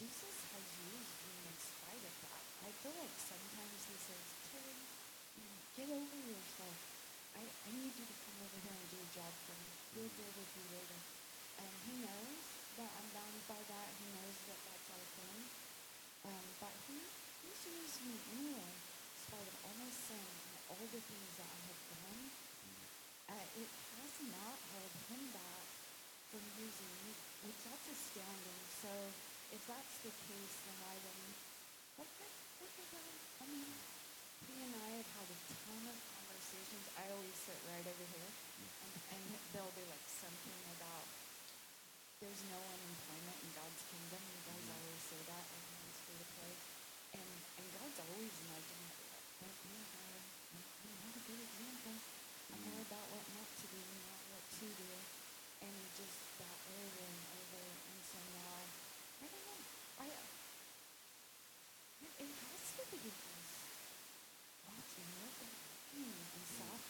Jesus 0.00 0.36
has 0.56 0.66
used 0.80 1.16
me 1.28 1.36
in 1.44 1.56
spite 1.60 2.00
of 2.00 2.14
that. 2.24 2.44
I 2.64 2.69
feel 2.80 2.96
like 2.96 3.12
sometimes 3.20 3.80
he 3.92 3.96
says, 4.00 4.24
Terry, 4.48 4.80
get 5.76 5.88
over 5.92 6.18
yourself. 6.24 6.78
I, 7.36 7.44
I 7.44 7.70
need 7.76 7.92
you 7.92 8.06
to 8.08 8.16
come 8.24 8.36
over 8.40 8.56
here 8.56 8.72
and 8.72 8.88
do 8.88 8.96
a 8.96 9.10
job 9.12 9.32
for 9.44 9.52
me. 9.52 9.68
We'll 9.92 10.12
deal 10.16 10.32
with 10.32 10.48
you 10.56 10.64
later. 10.72 11.00
And 11.60 11.72
he 11.84 11.92
knows 12.00 12.40
that 12.80 12.88
I'm 12.88 13.08
bound 13.12 13.36
by 13.52 13.60
that. 13.60 13.88
He 14.00 14.08
knows 14.16 14.36
that 14.48 14.60
that's 14.64 14.88
our 14.96 15.06
thing. 15.12 15.38
Um, 16.24 16.46
but 16.56 16.72
he, 16.88 16.96
he's 17.44 17.62
used 17.68 18.00
me 18.00 18.16
anyway, 18.32 18.72
in 18.72 19.16
spite 19.28 19.44
of 19.44 19.56
all 19.60 19.76
my 19.76 19.92
sin 19.92 20.24
and 20.24 20.56
all 20.72 20.86
the 20.88 21.04
things 21.04 21.30
that 21.36 21.48
I 21.52 21.60
have 21.68 21.82
done. 21.84 22.20
Uh, 23.28 23.46
it 23.60 23.70
has 24.00 24.14
not 24.24 24.56
held 24.72 24.94
him 25.12 25.22
back 25.36 25.68
from 26.32 26.44
using 26.56 26.92
me, 27.04 27.12
which 27.44 27.60
that's 27.60 27.92
astounding. 27.92 28.60
So 28.80 28.92
if 29.52 29.60
that's 29.68 29.96
the 30.00 30.12
case, 30.32 30.54
then 30.64 30.78
I 30.80 30.96
wouldn't. 30.96 31.36
Okay, 32.00 32.24
okay. 32.24 32.39
He 32.60 34.52
and 34.60 34.76
I 34.76 34.88
have 35.00 35.08
had 35.16 35.28
a 35.32 35.38
ton 35.48 35.80
of 35.88 35.96
conversations. 35.96 36.84
I 36.92 37.08
always 37.08 37.32
sit 37.40 37.56
right 37.72 37.86
over 37.88 38.06
here, 38.12 38.32
and, 38.84 38.92
and 39.16 39.22
they'll 39.56 39.72
be 39.72 39.80
like 39.88 40.04
something 40.04 40.60
about 40.76 41.08
there's 42.20 42.44
no 42.52 42.60
unemployment 42.60 43.38
in 43.48 43.50
God's 43.56 43.80
kingdom. 43.88 44.20
You 44.20 44.44
guys 44.44 44.60
always 44.76 45.02
say 45.08 45.20
that, 45.32 45.44
it's 45.88 46.04
free 46.04 46.20
to 46.20 46.28
play. 46.36 46.52
And, 47.16 47.30
and 47.64 47.66
God's 47.80 47.96
always 48.04 48.34
nudging 48.44 48.82
me, 48.84 48.92
like, 49.08 49.56
you 49.64 50.92
have 51.00 51.16
a 51.16 51.22
good 51.24 51.40
example. 51.40 51.96
I 51.96 52.56
know 52.60 52.76
about 52.84 53.06
what 53.08 53.24
not 53.40 53.48
to 53.56 53.66
do, 53.72 53.80
not 54.04 54.20
what 54.36 54.44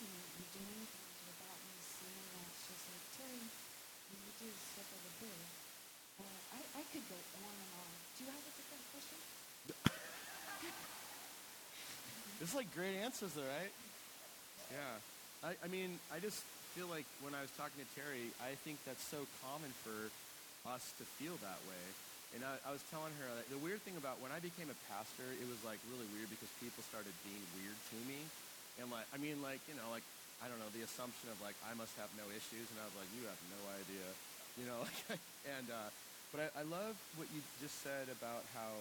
and 0.00 0.08
you're 0.08 0.54
doing 0.56 0.80
things 0.88 1.18
without 1.28 1.60
me 1.60 1.76
seeing 1.84 2.24
that. 2.32 2.48
It's 2.48 2.72
just 2.72 2.84
like, 2.88 3.04
Terry, 3.20 3.44
you 3.44 4.16
need 4.16 4.36
to 4.40 4.48
step 4.56 4.88
over 4.96 5.12
here. 5.20 5.44
Uh, 6.24 6.40
I, 6.56 6.60
I 6.80 6.82
could 6.88 7.04
go 7.04 7.20
on 7.20 7.52
and 7.52 7.72
on. 7.76 7.92
Do 8.16 8.24
you 8.24 8.30
have 8.32 8.40
a 8.40 8.52
different 8.56 8.84
question? 8.96 9.20
This 12.50 12.58
is 12.58 12.66
like 12.66 12.74
great 12.74 12.98
answers, 12.98 13.30
though, 13.38 13.46
right? 13.46 13.70
Yeah. 14.74 14.98
I, 15.46 15.54
I 15.62 15.70
mean, 15.70 16.02
I 16.10 16.18
just 16.18 16.42
feel 16.74 16.90
like 16.90 17.06
when 17.22 17.30
I 17.30 17.46
was 17.46 17.54
talking 17.54 17.78
to 17.78 17.86
Terry, 17.94 18.26
I 18.42 18.58
think 18.66 18.82
that's 18.82 19.06
so 19.06 19.22
common 19.46 19.70
for 19.86 20.10
us 20.66 20.82
to 20.98 21.06
feel 21.14 21.38
that 21.46 21.62
way. 21.70 21.84
And 22.34 22.42
I, 22.42 22.58
I 22.66 22.74
was 22.74 22.82
telling 22.90 23.14
her 23.22 23.28
that 23.38 23.46
the 23.54 23.60
weird 23.62 23.78
thing 23.86 23.94
about 23.94 24.18
when 24.18 24.34
I 24.34 24.42
became 24.42 24.66
a 24.66 24.74
pastor, 24.90 25.22
it 25.30 25.46
was 25.46 25.62
like 25.62 25.78
really 25.94 26.10
weird 26.10 26.26
because 26.26 26.50
people 26.58 26.82
started 26.90 27.14
being 27.22 27.38
weird 27.54 27.78
to 27.94 27.96
me. 28.10 28.18
And 28.82 28.90
like, 28.90 29.06
I 29.14 29.22
mean, 29.22 29.38
like, 29.46 29.62
you 29.70 29.78
know, 29.78 29.86
like, 29.94 30.02
I 30.42 30.50
don't 30.50 30.58
know, 30.58 30.74
the 30.74 30.82
assumption 30.82 31.30
of 31.30 31.38
like, 31.38 31.54
I 31.70 31.78
must 31.78 31.94
have 32.02 32.10
no 32.18 32.26
issues. 32.34 32.66
And 32.66 32.82
I 32.82 32.90
was 32.90 32.98
like, 32.98 33.10
you 33.14 33.30
have 33.30 33.42
no 33.46 33.62
idea, 33.78 34.06
you 34.58 34.66
know, 34.66 34.82
like, 35.06 35.22
and, 35.54 35.70
uh, 35.70 35.86
but 36.34 36.50
I, 36.50 36.66
I 36.66 36.66
love 36.66 36.98
what 37.14 37.30
you 37.30 37.46
just 37.62 37.78
said 37.86 38.10
about 38.10 38.42
how 38.58 38.74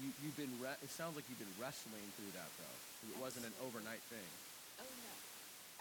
you, 0.00 0.08
you've 0.24 0.38
been, 0.40 0.52
re- 0.62 0.78
it 0.80 0.88
sounds 0.88 1.16
like 1.18 1.26
you've 1.28 1.42
been 1.42 1.56
wrestling 1.60 2.04
through 2.16 2.32
that 2.32 2.48
though. 2.56 2.78
It 3.12 3.18
wasn't 3.18 3.44
an 3.44 3.56
overnight 3.66 4.00
thing. 4.08 4.28
Oh, 4.80 4.86
no. 4.86 5.14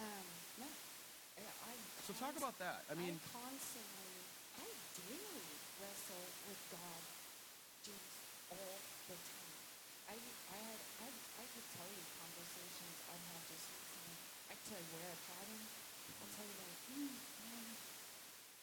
Um, 0.04 0.28
no. 0.66 0.70
I, 1.38 1.42
I 1.46 1.72
So 2.04 2.12
talk 2.18 2.36
about 2.36 2.58
that. 2.60 2.84
I 2.92 2.98
mean, 2.98 3.16
I 3.16 3.30
constantly, 3.32 4.14
I 4.58 4.66
daily 5.00 5.48
wrestle 5.80 6.26
with 6.50 6.62
God 6.74 7.02
just 7.86 8.12
all 8.52 8.76
the 9.08 9.16
time. 9.16 9.54
I, 10.12 10.16
I 10.18 10.58
had, 10.60 10.80
I, 11.06 11.08
I 11.08 11.46
could 11.56 11.68
tell 11.78 11.88
you 11.88 12.04
conversations 12.20 12.96
I've 13.08 13.26
had 13.32 13.42
just 13.48 13.66
recently. 13.70 14.18
I 14.50 14.54
could 14.58 14.68
tell 14.76 14.82
you 14.82 14.90
where 14.98 15.08
I've 15.08 15.26
had 15.30 15.46
them. 15.46 15.64
I'll 16.20 16.32
tell 16.36 16.48
you 16.50 16.58
like, 16.58 16.78
hmm, 16.92 17.14
um, 17.48 17.68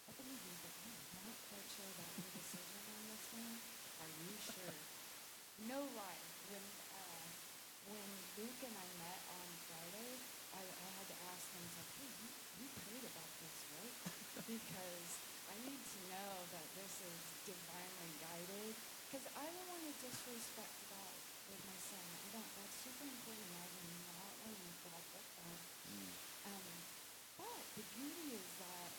I 0.07 0.11
believe 0.19 0.43
you, 0.45 0.55
but 0.61 0.73
I'm 0.77 1.25
not 1.25 1.39
quite 1.49 1.69
sure 1.73 1.89
about 1.95 2.11
your 2.21 2.31
decision 2.37 2.79
on 2.85 3.01
this 3.09 3.25
one. 3.33 3.55
Are 4.03 4.13
you 4.13 4.35
sure? 4.43 4.98
No 5.67 5.83
lie. 5.99 6.23
When, 6.55 6.63
uh, 6.95 7.25
when 7.91 8.09
Luke 8.39 8.63
and 8.63 8.77
I 8.79 8.89
met 9.03 9.21
on 9.35 9.49
Friday, 9.67 10.13
I, 10.55 10.63
I 10.63 10.89
had 11.03 11.07
to 11.11 11.19
ask 11.35 11.43
him, 11.51 11.65
I 11.67 11.83
like, 11.83 11.93
hey, 11.99 12.11
you, 12.15 12.29
you 12.63 12.67
prayed 12.87 13.07
about 13.11 13.33
this, 13.43 13.57
right? 13.75 13.97
because 14.47 15.11
I 15.51 15.55
need 15.67 15.83
to 15.83 15.99
know 16.15 16.33
that 16.55 16.67
this 16.79 16.95
is 17.03 17.21
divinely 17.43 18.13
guided. 18.23 18.75
Because 19.09 19.27
I 19.35 19.45
don't 19.49 19.69
want 19.73 19.83
to 19.89 19.95
disrespect 20.05 20.77
God 20.93 21.17
with 21.49 21.63
my 21.65 21.79
son. 21.81 22.05
I 22.07 22.29
don't. 22.39 22.51
That's 22.61 22.77
super 22.85 23.09
important. 23.09 23.49
I 23.57 23.67
do 23.73 23.83
not 24.05 24.33
want 24.45 24.53
to 24.53 24.79
with 25.17 25.29
that. 25.41 25.61
Um, 26.49 26.69
but 27.41 27.63
the 27.75 27.85
beauty 27.97 28.37
is 28.37 28.51
that 28.61 28.93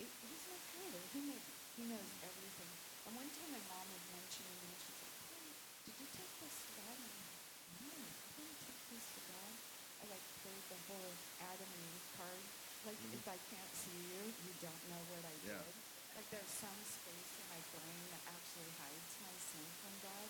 It, 0.02 0.10
he's 0.10 0.44
my 0.50 0.60
creator. 0.74 1.02
He 1.14 1.20
made 1.22 1.38
me. 1.38 1.54
He 1.78 1.82
knows 1.86 2.10
everything. 2.26 2.72
And 3.06 3.12
one 3.14 3.30
time 3.30 3.50
my 3.54 3.62
mom 3.70 3.86
was 3.88 4.04
mentioning 4.10 4.58
me, 4.66 4.74
she's 4.74 5.00
like, 5.00 5.16
hey, 5.30 5.48
did 5.86 5.94
you 5.96 6.08
take 6.12 6.32
this 6.42 6.56
to 6.66 6.70
God? 6.82 6.96
And 6.98 7.08
I'm 7.08 7.24
like, 7.30 7.40
no, 7.80 7.94
I 7.94 8.30
didn't 8.36 8.60
take 8.66 8.82
this 8.90 9.06
to 9.16 9.20
God. 9.30 9.52
I 10.00 10.04
like 10.10 10.24
played 10.42 10.64
the 10.66 10.80
whole 10.90 11.12
Adam 11.46 11.70
and 11.70 11.84
Eve 11.94 12.08
card. 12.18 12.42
Like 12.84 13.00
if 13.14 13.24
I 13.28 13.38
can't 13.54 13.72
see 13.76 14.00
you, 14.10 14.22
you 14.50 14.52
don't 14.58 14.82
know 14.90 15.02
what 15.14 15.22
I 15.24 15.34
Yeah. 15.46 15.62
did. 15.62 15.74
Like 16.18 16.28
there's 16.34 16.52
some 16.52 16.80
space 16.84 17.30
in 17.38 17.46
my 17.54 17.60
brain 17.70 18.02
that 18.12 18.22
actually 18.34 18.72
hides 18.76 19.14
my 19.22 19.34
sin 19.38 19.66
from 19.78 19.94
God. 20.04 20.28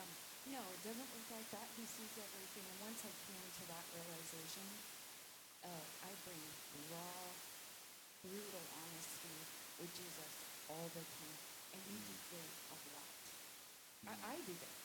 Um, 0.00 0.08
no, 0.48 0.62
it 0.64 0.80
doesn't 0.80 1.08
work 1.12 1.28
like 1.28 1.48
that. 1.54 1.68
He 1.76 1.84
sees 1.84 2.14
everything. 2.18 2.64
And 2.66 2.78
once 2.88 3.04
I 3.04 3.12
came 3.28 3.46
to 3.60 3.64
that 3.68 3.84
realization, 3.94 4.64
uh, 5.64 5.84
I 6.06 6.10
bring 6.24 6.42
raw, 6.92 7.24
brutal 8.24 8.64
honesty 8.76 9.36
with 9.80 9.90
Jesus 9.96 10.32
all 10.68 10.86
the 10.92 11.04
time. 11.04 11.38
And 11.74 11.80
he 11.86 11.96
deserves 12.02 12.56
a 12.72 12.76
lot. 12.96 13.14
I, 14.10 14.14
I 14.32 14.34
do 14.42 14.54
that. 14.58 14.76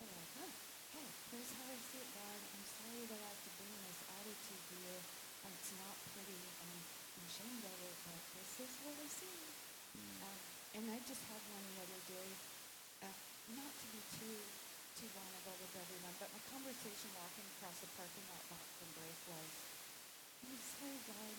I'm 0.00 0.08
like, 0.08 0.32
huh, 0.38 0.52
hey, 0.96 1.08
here's 1.30 1.52
how 1.58 1.66
I 1.68 1.78
see 1.92 2.00
it, 2.00 2.10
God. 2.16 2.38
I'm 2.40 2.66
sorry 2.66 3.02
that 3.10 3.20
I 3.20 3.28
have 3.30 3.42
to 3.42 3.52
bring 3.58 3.74
this 3.86 4.00
attitude 4.16 4.64
to 4.72 4.76
you. 4.82 4.96
and 5.44 5.52
It's 5.58 5.72
not 5.76 5.96
pretty. 6.16 6.40
and 6.62 6.70
I'm 6.72 7.24
ashamed 7.28 7.62
of 7.66 7.76
it, 7.82 7.96
but 8.08 8.20
this 8.38 8.52
is 8.66 8.72
what 8.82 8.96
I 8.98 9.08
see. 9.10 9.38
Um, 10.24 10.38
and 10.80 10.84
I 10.88 10.98
just 11.04 11.20
had 11.28 11.42
one 11.52 11.64
the 11.76 11.84
other 11.84 12.02
day, 12.08 12.28
uh, 13.04 13.16
not 13.58 13.72
to 13.76 13.86
be 13.92 14.00
too 14.16 14.38
too 14.92 15.08
vulnerable 15.18 15.56
with 15.58 15.72
everyone, 15.72 16.14
but 16.20 16.28
my 16.30 16.42
conversation 16.52 17.10
walking 17.16 17.48
across 17.56 17.74
the 17.80 17.88
parking 17.96 18.22
lot 18.28 18.44
back 18.52 18.66
from 18.76 18.86
break 18.92 19.18
was, 19.24 19.48
I'm 20.42 20.58
sorry, 20.58 20.98
God, 21.06 21.38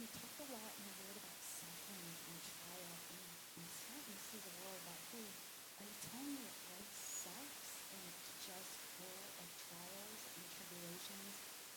you 0.00 0.08
talk 0.16 0.34
a 0.40 0.48
lot 0.48 0.72
in 0.80 0.84
the 0.88 0.96
Word 0.96 1.16
about 1.20 1.40
suffering 1.44 2.08
and 2.08 2.40
trial, 2.40 2.96
and 3.12 3.28
I'm 3.60 3.68
starting 3.68 4.16
to 4.16 4.24
see 4.32 4.40
the 4.40 4.54
world 4.64 4.80
that, 4.88 5.00
hey, 5.12 5.28
are 5.28 5.84
you 5.84 5.96
telling 6.08 6.32
me 6.32 6.40
that 6.40 6.56
life 6.72 6.92
sucks 6.96 7.70
and 7.92 8.00
it's 8.08 8.32
just 8.48 8.72
full 8.96 9.20
of 9.44 9.48
trials 9.68 10.20
and 10.24 10.44
tribulations, 10.56 11.32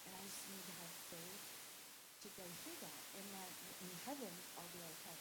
and 0.08 0.12
I 0.16 0.24
just 0.24 0.48
need 0.56 0.64
to 0.64 0.76
have 0.80 0.94
faith 1.12 1.46
to 2.24 2.28
go 2.40 2.46
through 2.64 2.80
that, 2.80 3.02
and 3.20 3.26
that 3.36 3.52
in 3.84 3.92
heaven 4.08 4.34
I'll 4.56 4.72
be 4.72 4.82
okay. 4.88 5.20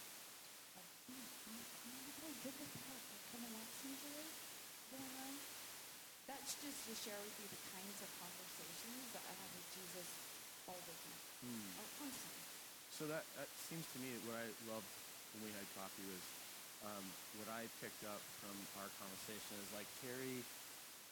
Like, 0.79 0.91
I'm, 1.11 1.19
I'm 1.51 1.91
not 1.91 2.15
really 2.23 2.39
good 2.39 2.55
with 2.55 2.71
that. 2.71 3.03
Like, 3.03 3.25
kind 3.35 3.43
of 3.43 3.51
want 3.51 3.71
some 3.83 3.95
joy 3.99 4.23
going 4.95 5.15
on. 5.27 5.35
That's 6.31 6.55
just 6.63 6.79
to 6.87 6.93
share 6.95 7.19
with 7.19 7.35
you 7.43 7.51
the 7.51 7.63
kinds 7.75 7.99
of 7.99 8.09
conversations 8.23 9.11
that 9.11 9.27
I 9.27 9.35
have 9.35 9.53
with 9.59 9.69
Jesus 9.75 10.34
all 10.69 11.91
constantly. 12.01 12.43
So 12.93 13.11
that, 13.11 13.25
that 13.37 13.51
seems 13.69 13.85
to 13.93 13.99
me 13.99 14.15
what 14.25 14.39
I 14.39 14.47
loved 14.71 14.87
when 15.35 15.51
we 15.51 15.53
had 15.53 15.67
coffee 15.75 16.07
was 16.07 16.25
um, 16.87 17.05
what 17.43 17.51
I 17.51 17.67
picked 17.83 18.05
up 18.07 18.21
from 18.39 18.55
our 18.79 18.89
conversation 19.03 19.59
is 19.59 19.69
like 19.75 19.89
Terry, 20.05 20.45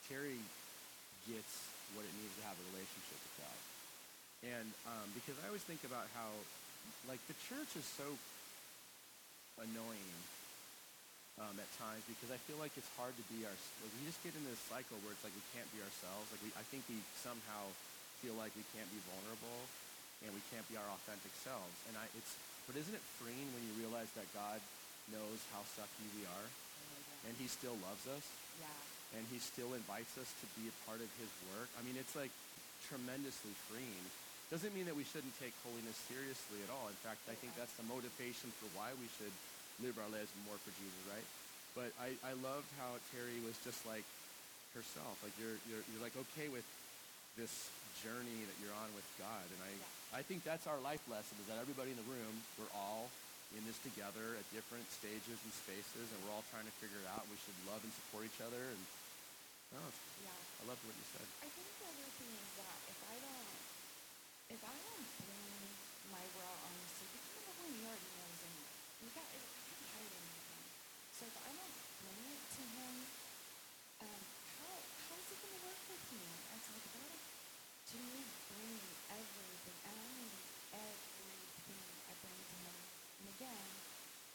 Terry 0.06 0.38
gets 1.26 1.68
what 1.96 2.04
it 2.06 2.12
means 2.16 2.32
to 2.38 2.44
have 2.46 2.54
a 2.54 2.66
relationship 2.76 3.18
with 3.18 3.34
God. 3.42 3.58
And 4.42 4.68
um, 4.86 5.06
because 5.14 5.36
I 5.42 5.50
always 5.50 5.64
think 5.64 5.82
about 5.86 6.06
how, 6.18 6.30
like, 7.06 7.22
the 7.30 7.36
church 7.46 7.78
is 7.78 7.86
so 7.86 8.06
annoying 9.60 10.18
um, 11.40 11.54
at 11.56 11.68
times 11.78 12.02
because 12.10 12.28
I 12.34 12.38
feel 12.44 12.58
like 12.58 12.74
it's 12.74 12.90
hard 12.98 13.14
to 13.14 13.24
be 13.32 13.46
our. 13.46 13.56
Like, 13.80 13.92
we 14.00 14.04
just 14.04 14.20
get 14.20 14.34
into 14.36 14.50
this 14.50 14.60
cycle 14.68 14.98
where 15.06 15.14
it's 15.14 15.24
like 15.24 15.32
we 15.32 15.46
can't 15.56 15.68
be 15.72 15.80
ourselves. 15.80 16.26
Like 16.34 16.42
we, 16.44 16.50
I 16.58 16.64
think 16.68 16.84
we 16.90 16.98
somehow 17.22 17.70
feel 18.22 18.38
like 18.38 18.54
we 18.54 18.62
can't 18.70 18.86
be 18.94 19.02
vulnerable 19.10 19.60
and 20.22 20.30
we 20.30 20.40
can't 20.54 20.64
be 20.70 20.78
our 20.78 20.86
authentic 20.94 21.34
selves. 21.42 21.74
And 21.90 21.98
I, 21.98 22.06
it's. 22.14 22.32
But 22.70 22.78
isn't 22.78 22.94
it 22.94 23.02
freeing 23.18 23.50
when 23.58 23.62
you 23.66 23.74
realize 23.82 24.06
that 24.14 24.30
God 24.30 24.62
knows 25.10 25.42
how 25.50 25.66
sucky 25.74 26.06
we 26.14 26.22
are, 26.30 26.46
and 27.26 27.34
He 27.42 27.50
still 27.50 27.74
loves 27.82 28.06
us, 28.06 28.22
Yeah. 28.62 28.70
and 29.18 29.26
He 29.34 29.42
still 29.42 29.74
invites 29.74 30.14
us 30.14 30.30
to 30.30 30.46
be 30.54 30.70
a 30.70 30.74
part 30.86 31.02
of 31.02 31.10
His 31.18 31.26
work? 31.50 31.66
I 31.74 31.82
mean, 31.82 31.98
it's 31.98 32.14
like 32.14 32.30
tremendously 32.86 33.50
freeing. 33.66 34.06
Doesn't 34.54 34.70
mean 34.78 34.86
that 34.86 34.94
we 34.94 35.02
shouldn't 35.02 35.34
take 35.42 35.50
holiness 35.66 35.98
seriously 36.06 36.62
at 36.62 36.70
all. 36.70 36.86
In 36.86 36.94
fact, 37.02 37.18
I 37.26 37.34
think 37.34 37.50
that's 37.58 37.74
the 37.74 37.86
motivation 37.90 38.54
for 38.62 38.70
why 38.78 38.94
we 39.02 39.10
should 39.18 39.34
live 39.82 39.98
our 39.98 40.10
lives 40.14 40.30
more 40.46 40.54
for 40.62 40.70
Jesus, 40.78 41.02
right? 41.10 41.26
But 41.74 41.90
I, 41.98 42.14
I 42.22 42.38
loved 42.46 42.68
how 42.78 42.94
Terry 43.10 43.42
was 43.42 43.58
just 43.66 43.82
like 43.90 44.06
herself. 44.76 45.18
Like 45.24 45.34
you're, 45.40 45.58
you're, 45.66 45.82
you're 45.90 46.04
like 46.04 46.14
okay 46.30 46.46
with 46.52 46.62
this 47.34 47.50
journey 48.00 48.38
that 48.48 48.56
you're 48.64 48.74
on 48.80 48.88
with 48.96 49.04
God. 49.20 49.44
And 49.52 49.60
I, 49.60 49.72
I 50.16 50.22
think 50.24 50.42
that's 50.44 50.64
our 50.64 50.80
life 50.80 51.02
lesson 51.10 51.36
is 51.42 51.46
that 51.52 51.60
everybody 51.60 51.92
in 51.92 51.98
the 52.00 52.08
room, 52.08 52.34
we're 52.56 52.72
all 52.72 53.12
in 53.52 53.60
this 53.68 53.76
together 53.84 54.40
at 54.40 54.44
different 54.56 54.88
stages 54.88 55.36
and 55.36 55.52
spaces, 55.52 56.06
and 56.08 56.18
we're 56.24 56.32
all 56.32 56.44
trying 56.48 56.64
to 56.64 56.74
figure 56.80 56.96
it 56.96 57.08
out. 57.12 57.28
We 57.28 57.36
should 57.44 57.56
love 57.68 57.84
and 57.84 57.92
support 57.92 58.24
each 58.24 58.40
other. 58.40 58.60
And 58.72 58.80
it's- 59.76 60.00
Yeah. 60.24 60.32
I 60.32 60.62
loved 60.68 60.80
what 60.88 60.96
you 60.96 61.06
said. 61.12 61.26
I 61.44 61.48
think 61.52 61.68
the 61.80 61.86
other 61.88 62.08
thing 62.16 62.32
is 62.32 62.50
that 62.60 62.78
if 62.92 62.98
I 63.08 63.16
don't, 63.20 63.52
if 64.52 64.60
I 64.64 64.76
don't 64.76 65.08
bring 65.26 65.52
my 66.12 66.24
raw 66.40 66.54
honesty, 66.64 67.04
because 67.12 67.28
number 67.36 67.52
one, 67.60 67.72
he 67.76 67.82
already 67.88 68.10
knows 68.16 68.38
anyway. 68.46 68.72
You 69.02 69.08
got, 69.16 69.26
I 69.32 69.40
can't 69.40 69.86
hide 69.96 70.12
anything. 70.12 70.64
So 71.16 71.20
if 71.28 71.36
I 71.40 71.50
don't 71.56 71.76
bring 72.04 72.20
it 72.36 72.42
to 72.56 72.62
him, 72.72 72.94
um, 74.04 74.22
how 74.60 74.72
how 75.08 75.16
is 75.18 75.28
it 75.32 75.38
going 75.40 75.56
to 75.56 75.62
work 75.66 75.82
with 75.92 76.04
me? 76.14 76.24
It's 76.52 76.68
like 76.72 76.86
God, 76.92 77.18
to 77.92 77.96
me, 77.96 78.20
bringing 78.52 78.92
everything, 79.12 79.78
and 79.88 79.94
I 79.98 80.06
mean 80.20 80.32
everything 80.72 81.84
I 82.06 82.12
bring 82.22 82.38
to 82.38 82.56
him. 82.60 82.76
And 83.18 83.26
again, 83.40 83.66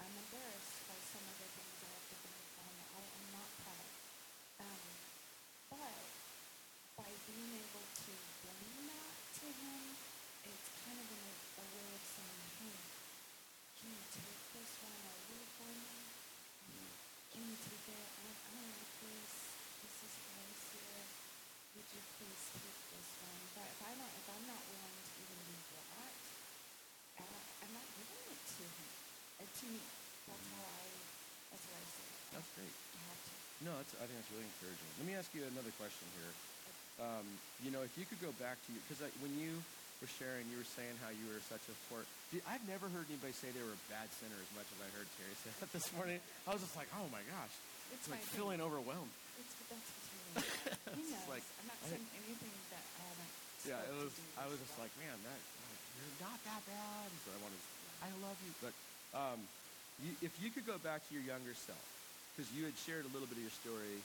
I'm 0.02 0.14
embarrassed 0.18 0.78
by 0.90 0.98
some 1.14 1.24
of 1.30 1.36
the 1.40 1.50
things 1.56 1.78
I 1.86 1.90
have 1.94 2.08
to 2.10 2.18
bring 2.26 2.42
to 2.42 2.62
him. 2.68 2.78
I 2.98 3.02
am 3.06 3.26
not 3.38 3.50
proud. 3.64 3.90
Um, 4.66 4.82
but 5.72 6.00
by 6.98 7.10
being 7.28 7.52
able 7.62 7.86
to 7.86 8.12
bring 8.42 8.74
that 8.88 9.14
to 9.44 9.48
him, 9.52 9.82
it's 10.48 10.68
kind 10.88 10.98
of 10.98 11.08
in 11.12 11.22
a, 11.28 11.34
a 11.62 11.66
way 11.76 11.90
of 11.94 12.04
saying, 12.08 12.42
hey, 12.58 12.78
can 13.78 13.88
you 13.92 14.04
take 14.16 14.42
this 14.56 14.72
one 14.82 14.96
over 15.12 15.44
for 15.60 15.70
me? 15.76 15.98
That's 32.34 32.50
great. 32.54 32.70
You 32.70 33.02
have 33.10 33.22
to. 33.26 33.34
No, 33.78 33.86
that's, 33.86 33.94
I 34.02 34.10
think 34.10 34.18
that's 34.18 34.34
really 34.34 34.50
encouraging. 34.58 34.90
Let 34.98 35.06
me 35.06 35.14
ask 35.14 35.30
you 35.38 35.46
another 35.54 35.70
question 35.78 36.10
here. 36.18 36.34
Um, 36.98 37.26
you 37.62 37.70
know, 37.70 37.86
if 37.86 37.94
you 37.94 38.10
could 38.10 38.18
go 38.26 38.34
back 38.42 38.58
to 38.66 38.68
you, 38.74 38.82
because 38.90 39.06
when 39.22 39.30
you 39.38 39.54
were 40.02 40.10
sharing, 40.18 40.50
you 40.50 40.58
were 40.58 40.66
saying 40.74 40.98
how 41.06 41.14
you 41.14 41.22
were 41.30 41.38
such 41.46 41.62
a 41.70 41.76
sport. 41.86 42.10
I've 42.50 42.66
never 42.66 42.90
heard 42.90 43.06
anybody 43.06 43.38
say 43.38 43.54
they 43.54 43.62
were 43.62 43.78
a 43.78 43.86
bad 43.94 44.10
sinner 44.18 44.34
as 44.34 44.50
much 44.58 44.66
as 44.74 44.82
I 44.82 44.90
heard 44.98 45.06
Terry 45.22 45.36
say 45.46 45.54
that 45.62 45.70
this 45.70 45.94
morning. 45.94 46.18
I 46.50 46.58
was 46.58 46.66
just 46.66 46.74
like, 46.74 46.90
oh 46.98 47.06
my 47.14 47.22
gosh, 47.30 47.54
It's 47.94 48.10
like 48.10 48.18
my 48.18 48.26
thing. 48.26 48.34
feeling 48.34 48.60
overwhelmed. 48.66 49.14
It's 49.38 49.54
that's 49.70 49.90
between 49.94 50.26
me. 50.34 50.42
He 50.98 51.02
It's 51.06 51.14
knows. 51.14 51.30
like, 51.38 51.46
I'm 51.62 51.68
not 51.70 51.80
saying 51.86 52.08
anything 52.18 52.54
that 52.74 52.82
I 52.82 52.98
haven't. 53.14 53.32
Yeah, 53.62 53.90
it 53.94 53.96
was. 54.02 54.14
I 54.42 54.50
was 54.50 54.58
just 54.58 54.74
like, 54.82 54.90
man, 54.98 55.14
that 55.22 55.38
like, 55.38 55.82
you're 56.02 56.18
not 56.26 56.40
that 56.50 56.62
bad. 56.66 57.08
So 57.22 57.30
I 57.30 57.38
wanted, 57.46 57.62
I 58.02 58.10
love 58.26 58.38
you. 58.42 58.52
But 58.58 58.74
um, 59.14 59.38
you, 60.02 60.18
if 60.26 60.34
you 60.42 60.50
could 60.50 60.66
go 60.66 60.82
back 60.82 61.06
to 61.06 61.12
your 61.14 61.22
younger 61.22 61.54
self, 61.54 61.78
because 62.38 62.54
you 62.54 62.70
had 62.70 62.78
shared 62.78 63.02
a 63.02 63.10
little 63.18 63.26
bit 63.26 63.42
of 63.42 63.50
your 63.50 63.58
story. 63.66 63.98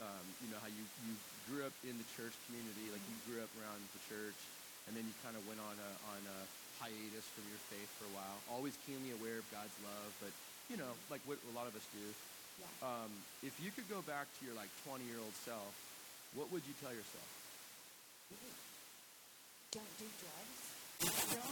Um, 0.00 0.24
you 0.40 0.48
know 0.48 0.56
how 0.64 0.72
you, 0.72 0.80
you 1.04 1.12
grew 1.44 1.60
up 1.68 1.76
in 1.84 1.92
the 2.00 2.08
church 2.16 2.32
community, 2.48 2.88
like 2.88 3.04
you 3.04 3.16
grew 3.28 3.44
up 3.44 3.52
around 3.60 3.84
the 3.92 4.00
church, 4.08 4.40
and 4.88 4.96
then 4.96 5.04
you 5.04 5.12
kind 5.20 5.36
of 5.36 5.44
went 5.44 5.60
on 5.60 5.76
a 5.76 5.92
on 6.16 6.24
a 6.24 6.38
hiatus 6.80 7.28
from 7.36 7.44
your 7.52 7.60
faith 7.68 7.88
for 8.00 8.08
a 8.08 8.14
while. 8.16 8.40
Always 8.48 8.72
keenly 8.88 9.12
aware 9.12 9.36
of 9.36 9.44
God's 9.52 9.76
love, 9.84 10.08
but 10.24 10.32
you 10.72 10.80
know, 10.80 10.88
like 11.12 11.20
what 11.28 11.36
a 11.36 11.52
lot 11.52 11.68
of 11.68 11.76
us 11.76 11.84
do. 11.92 12.00
Yeah. 12.56 12.64
Um, 12.80 13.12
if 13.44 13.52
you 13.60 13.68
could 13.68 13.84
go 13.92 14.00
back 14.08 14.24
to 14.24 14.40
your 14.48 14.56
like 14.56 14.72
20 14.88 15.04
year 15.04 15.20
old 15.20 15.36
self, 15.44 15.68
what 16.32 16.48
would 16.48 16.64
you 16.64 16.72
tell 16.80 16.96
yourself? 16.96 17.28
Don't 19.76 19.92
do 20.00 20.08
drugs. 20.16 20.64
Don't. 21.28 21.44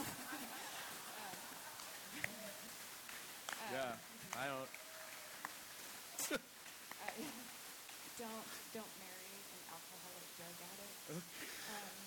yeah, 3.77 3.93
I 4.41 4.49
don't. 4.49 4.65
Uh, 4.65 4.73
don't 8.17 8.47
don't 8.73 8.93
marry 8.99 9.31
an 9.53 9.61
alcoholic 10.45 10.53
drug 10.53 10.69
addict. 10.69 11.25
Um, 11.73 11.97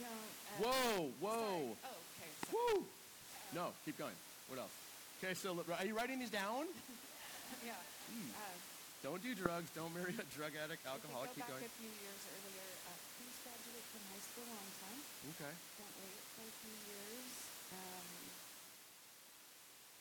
don't. 0.00 0.32
Uh, 0.42 0.60
Whoa, 0.62 0.96
sorry. 0.96 1.12
whoa. 1.20 1.76
Oh, 1.84 1.96
okay. 2.16 2.30
Sorry. 2.48 2.80
Woo! 2.80 2.84
No, 3.54 3.64
keep 3.84 3.96
going. 4.00 4.16
What 4.48 4.58
else? 4.60 4.74
Okay, 5.20 5.34
so 5.36 5.54
are 5.54 5.86
you 5.86 5.94
writing 5.96 6.18
these 6.18 6.32
down? 6.32 6.66
Yeah. 7.62 7.76
Uh, 7.76 8.56
Don't 9.04 9.22
do 9.22 9.36
drugs. 9.36 9.68
Don't 9.76 9.92
marry 9.94 10.16
a 10.18 10.26
drug 10.34 10.50
addict, 10.56 10.82
alcoholic. 10.88 11.30
Keep 11.36 11.46
back 11.46 11.52
going. 11.54 11.68
a 11.68 11.74
few 11.78 11.92
years 12.00 12.22
earlier, 12.26 12.68
uh, 12.88 12.96
please 13.20 13.36
graduate 13.44 13.86
from 13.92 14.02
high 14.08 14.24
school 14.24 14.48
on 14.50 14.66
time. 14.82 14.98
Okay. 15.36 15.52
Don't 15.78 15.94
wait 16.00 16.16
for 16.32 16.42
a 16.48 16.54
few 16.64 16.74
years. 16.90 17.30
Um, 17.76 18.08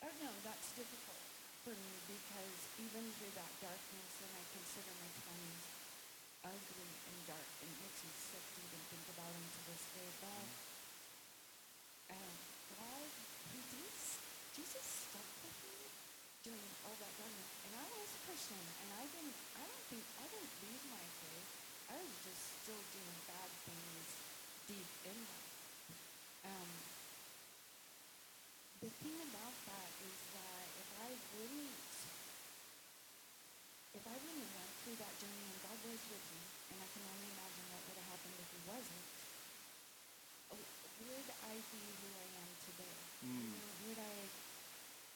oh 0.09 0.13
no, 0.25 0.31
that's 0.47 0.69
difficult 0.73 1.21
for 1.67 1.75
me 1.75 1.93
because 2.07 2.57
even 2.81 3.03
through 3.19 3.35
that 3.37 3.51
darkness, 3.61 4.11
and 4.25 4.31
I 4.31 4.43
consider 4.57 4.89
my 4.97 5.09
twenties 5.21 5.61
ugly 6.45 6.89
and 7.07 7.17
dark, 7.29 7.49
and 7.61 7.69
makes 7.81 8.01
me 8.01 8.11
sick 8.15 8.41
to 8.41 8.59
even 8.65 8.81
think 8.89 9.05
about 9.13 9.29
them 9.29 9.45
to 9.45 9.61
this 9.69 9.83
day. 9.93 10.09
But 10.21 10.47
um, 12.17 12.33
God, 12.77 13.09
He 13.53 13.59
did. 13.71 13.93
Jesus 14.57 14.85
stuck 14.85 15.27
with 15.45 15.57
me 15.65 15.85
during 16.45 16.71
all 16.85 16.95
that 16.97 17.13
darkness, 17.17 17.49
and 17.67 17.73
I 17.77 17.85
was 17.91 18.09
a 18.09 18.21
Christian, 18.25 18.61
and 18.61 18.89
I 18.97 19.03
didn't. 19.11 19.37
I 19.57 19.63
don't 19.67 19.85
think 19.91 20.03
I 20.17 20.25
didn't 20.31 20.53
leave 20.65 20.83
my 20.89 21.05
faith. 21.21 21.49
I 21.91 21.97
was 21.99 22.15
just 22.23 22.43
still 22.63 22.83
doing 22.95 23.17
bad 23.27 23.51
things 23.67 24.07
deep 24.71 24.89
in 25.03 25.17
that. 25.27 25.45
Um, 26.47 26.69
the 28.81 28.89
thing 29.03 29.17
about 29.27 29.55
that 29.67 29.91
is 30.01 30.17
that 30.33 30.65
if 30.79 30.89
I 30.97 31.09
wouldn't, 31.37 31.91
if 33.93 34.03
I 34.07 34.15
wouldn't 34.15 34.30
through 34.91 35.07
that 35.07 35.15
journey 35.23 35.47
and 35.47 35.55
God 35.63 35.79
was 35.87 36.03
with 36.03 36.25
me, 36.35 36.43
and 36.67 36.77
I 36.83 36.87
can 36.91 36.99
only 37.07 37.31
imagine 37.31 37.63
what 37.71 37.79
would 37.87 37.95
have 37.95 38.11
happened 38.11 38.35
if 38.43 38.49
He 38.51 38.59
wasn't, 38.67 39.07
would 40.51 41.29
I 41.47 41.55
be 41.71 41.79
who 41.95 42.09
I 42.11 42.27
am 42.43 42.51
today? 42.67 42.97
Mm. 43.23 43.55
Would 43.87 44.03
I? 44.03 44.15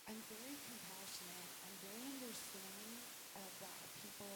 I'm 0.07 0.21
very 0.31 0.55
compassionate. 0.63 1.51
I'm 1.67 1.75
very 1.83 2.07
understanding 2.07 3.03
of 3.35 3.51
that 3.67 3.83
people. 3.99 4.31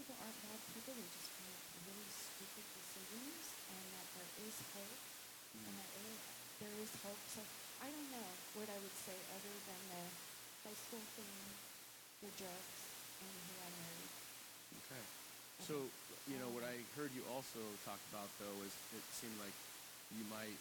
People 0.00 0.16
aren't 0.24 0.40
bad 0.40 0.60
people. 0.72 0.96
They 0.96 1.04
just 1.04 1.36
make 1.44 1.60
really 1.84 2.08
stupid 2.08 2.64
decisions, 2.80 3.44
and 3.76 3.84
that 3.92 4.08
there 4.16 4.32
is 4.40 4.56
hope, 4.72 5.00
and 5.68 5.72
that 5.84 5.90
there 5.92 6.08
is, 6.16 6.20
there 6.64 6.76
is 6.80 6.92
hope. 7.04 7.22
So 7.28 7.44
I 7.84 7.92
don't 7.92 8.08
know 8.08 8.30
what 8.56 8.72
I 8.72 8.78
would 8.80 8.96
say 9.04 9.20
other 9.36 9.52
than 9.68 9.80
the 9.92 10.04
high 10.64 10.78
school 10.80 11.04
thing, 11.12 11.36
the 12.24 12.32
drugs, 12.40 12.80
and 13.20 13.36
who 13.36 13.54
I 13.60 13.68
married. 13.68 13.99
Okay. 14.78 15.04
So, 15.66 15.74
you 16.30 16.38
know, 16.38 16.50
what 16.54 16.62
I 16.62 16.78
heard 16.94 17.10
you 17.12 17.24
also 17.34 17.60
talk 17.82 17.98
about, 18.14 18.30
though, 18.38 18.58
is 18.62 18.72
it 18.94 19.04
seemed 19.14 19.36
like 19.42 19.54
you 20.14 20.24
might 20.30 20.58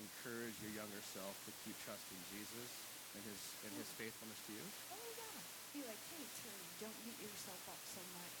encourage 0.00 0.56
your 0.64 0.72
younger 0.74 1.02
self 1.12 1.34
to 1.46 1.52
keep 1.62 1.76
trusting 1.84 2.20
Jesus 2.32 2.70
and 3.14 3.22
his 3.26 3.40
and 3.66 3.72
his 3.76 3.88
faithfulness 3.98 4.38
to 4.48 4.52
you. 4.54 4.64
Oh 4.94 5.08
yeah. 5.18 5.38
Be 5.74 5.80
like, 5.86 6.00
hey 6.14 6.24
Terry, 6.40 6.66
don't 6.82 6.98
beat 7.06 7.18
yourself 7.20 7.62
up 7.70 7.82
so 7.86 8.02
much. 8.16 8.38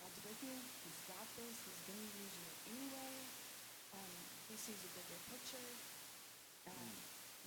God's 0.00 0.20
with 0.24 0.40
you. 0.44 0.56
He's 0.84 1.00
got 1.08 1.26
this. 1.36 1.54
He's 1.64 1.82
going 1.88 2.02
to 2.02 2.12
use 2.18 2.34
you 2.34 2.50
anyway. 2.72 3.14
Um, 3.94 4.12
he 4.48 4.56
sees 4.56 4.80
a 4.80 4.90
bigger 4.92 5.20
picture. 5.32 5.68
Um, 6.68 6.92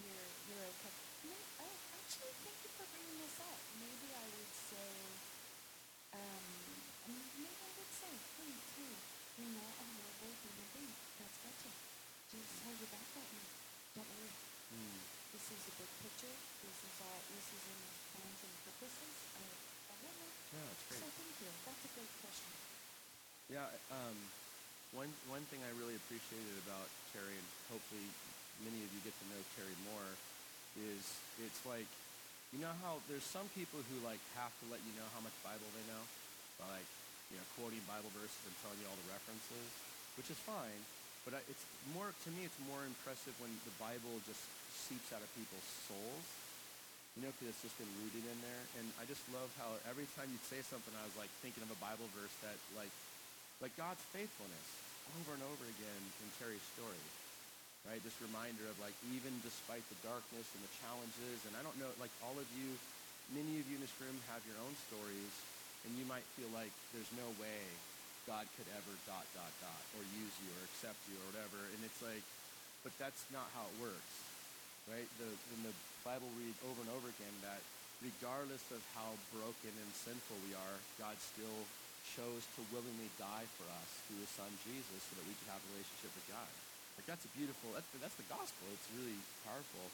you're 0.01 0.29
you're 0.49 0.65
okay. 0.77 0.93
May, 1.29 1.41
oh, 1.61 1.75
actually, 2.01 2.33
thank 2.41 2.57
you 2.65 2.71
for 2.77 2.85
bringing 2.89 3.17
this 3.21 3.37
up. 3.45 3.59
Maybe 3.77 4.09
I 4.09 4.25
would 4.25 4.53
say, 4.53 4.91
um, 6.17 6.45
hey, 7.11 8.55
hey, 8.55 8.95
you're 9.35 9.51
not 9.51 9.75
a 9.75 10.31
human 10.31 10.67
being. 10.71 10.95
God's. 11.19 11.67
Jesus 12.31 12.55
back. 12.87 13.03
Don't 13.95 14.07
worry. 14.07 14.31
This 15.35 15.45
is 15.51 15.61
big 15.75 15.91
picture. 16.07 16.35
This 16.63 16.79
is 16.87 16.95
all. 17.03 17.19
This 17.35 17.47
is 17.51 17.63
in 17.67 17.79
plans 18.15 18.39
and 18.47 18.55
purposes. 18.63 19.15
Yeah, 20.51 20.63
that's 20.63 21.03
So 21.03 21.07
thank 21.19 21.35
you. 21.43 21.51
That's 21.67 21.83
a 21.83 21.91
great 21.99 22.13
question. 22.23 22.51
Yeah, 23.51 23.67
um, 23.91 24.17
one 24.95 25.11
one 25.27 25.43
thing 25.51 25.59
I 25.67 25.71
really 25.75 25.99
appreciated 25.99 26.55
about 26.63 26.87
Terry, 27.11 27.35
and 27.35 27.49
hopefully 27.67 28.07
many 28.63 28.79
of 28.87 28.89
you 28.95 29.03
get 29.03 29.11
to 29.19 29.25
know 29.27 29.41
Terry 29.59 29.75
more, 29.91 30.07
is 30.79 31.03
it's 31.43 31.59
like, 31.67 31.87
you 32.55 32.63
know 32.63 32.71
how 32.79 33.03
there's 33.11 33.27
some 33.27 33.51
people 33.51 33.83
who 33.91 33.99
like 34.07 34.23
have 34.39 34.55
to 34.63 34.65
let 34.71 34.79
you 34.87 34.95
know 34.95 35.07
how 35.11 35.19
much 35.19 35.35
Bible 35.43 35.67
they 35.75 35.83
know 35.91 36.03
like, 36.69 36.89
you 37.31 37.39
know, 37.39 37.47
quoting 37.55 37.79
Bible 37.87 38.11
verses 38.13 38.37
and 38.43 38.55
telling 38.61 38.79
you 38.83 38.87
all 38.91 38.99
the 38.99 39.09
references, 39.09 39.67
which 40.19 40.27
is 40.27 40.39
fine. 40.43 40.83
But 41.23 41.39
it's 41.47 41.65
more 41.95 42.11
to 42.11 42.29
me, 42.35 42.45
it's 42.45 42.61
more 42.67 42.81
impressive 42.83 43.33
when 43.39 43.53
the 43.63 43.75
Bible 43.79 44.19
just 44.27 44.41
seeps 44.73 45.13
out 45.15 45.21
of 45.21 45.29
people's 45.37 45.69
souls. 45.87 46.25
You 47.15 47.27
know, 47.27 47.31
because 47.35 47.51
it's 47.51 47.63
just 47.67 47.75
been 47.75 47.91
rooted 47.99 48.23
in 48.23 48.37
there. 48.39 48.63
And 48.79 48.87
I 48.95 49.03
just 49.03 49.19
love 49.35 49.51
how 49.59 49.75
every 49.83 50.07
time 50.15 50.31
you'd 50.31 50.47
say 50.47 50.63
something, 50.63 50.95
I 50.95 51.03
was 51.03 51.15
like 51.19 51.27
thinking 51.43 51.59
of 51.59 51.67
a 51.67 51.79
Bible 51.83 52.07
verse 52.15 52.31
that 52.43 52.55
like 52.75 52.91
like 53.59 53.75
God's 53.77 54.01
faithfulness 54.15 54.67
over 55.21 55.35
and 55.35 55.43
over 55.43 55.65
again 55.67 56.01
in 56.23 56.27
Terry's 56.39 56.63
story. 56.73 57.03
Right? 57.83 58.01
This 58.05 58.15
reminder 58.21 58.63
of 58.69 58.77
like 58.79 58.95
even 59.11 59.33
despite 59.41 59.83
the 59.89 59.99
darkness 60.05 60.45
and 60.55 60.61
the 60.63 60.73
challenges, 60.81 61.37
and 61.49 61.53
I 61.57 61.61
don't 61.65 61.75
know, 61.81 61.89
like 61.97 62.13
all 62.23 62.37
of 62.37 62.47
you, 62.53 62.77
many 63.33 63.57
of 63.57 63.65
you 63.67 63.77
in 63.77 63.83
this 63.83 63.93
room 63.97 64.15
have 64.29 64.41
your 64.45 64.57
own 64.61 64.73
stories, 64.89 65.33
and 65.85 65.91
you 65.97 66.05
might 66.05 66.25
feel 66.37 66.49
like 66.53 66.71
there's 66.93 67.09
no 67.17 67.27
way 67.41 67.61
God 68.29 68.45
could 68.57 68.69
ever 68.77 68.93
dot 69.09 69.25
dot 69.33 69.49
dot 69.59 69.81
or 69.97 70.05
use 70.13 70.33
you 70.45 70.49
or 70.53 70.61
accept 70.69 70.97
you 71.09 71.17
or 71.17 71.25
whatever. 71.33 71.57
And 71.73 71.81
it's 71.81 72.01
like, 72.05 72.21
but 72.85 72.93
that's 73.01 73.25
not 73.33 73.49
how 73.57 73.65
it 73.65 73.75
works. 73.81 74.13
Right? 74.89 75.09
The 75.21 75.29
in 75.57 75.61
the 75.65 75.75
Bible 76.05 76.29
reads 76.37 76.57
over 76.65 76.81
and 76.81 76.91
over 76.93 77.09
again 77.09 77.33
that 77.45 77.61
regardless 78.01 78.65
of 78.73 78.81
how 78.97 79.13
broken 79.29 79.73
and 79.73 79.89
sinful 79.93 80.37
we 80.45 80.57
are, 80.57 80.77
God 80.97 81.17
still 81.21 81.61
chose 82.17 82.41
to 82.57 82.65
willingly 82.73 83.09
die 83.21 83.45
for 83.61 83.65
us 83.77 83.89
through 84.09 84.25
his 84.25 84.33
son 84.33 84.49
Jesus 84.65 84.99
so 85.05 85.13
that 85.21 85.25
we 85.29 85.37
could 85.37 85.53
have 85.53 85.61
a 85.61 85.69
relationship 85.77 86.09
with 86.17 86.25
God. 86.33 86.49
Like 86.97 87.05
that's 87.05 87.25
a 87.25 87.31
beautiful 87.37 87.73
that's 87.73 87.89
the, 87.93 88.01
that's 88.01 88.17
the 88.17 88.29
gospel. 88.29 88.65
It's 88.73 88.89
really 88.97 89.17
powerful. 89.45 89.85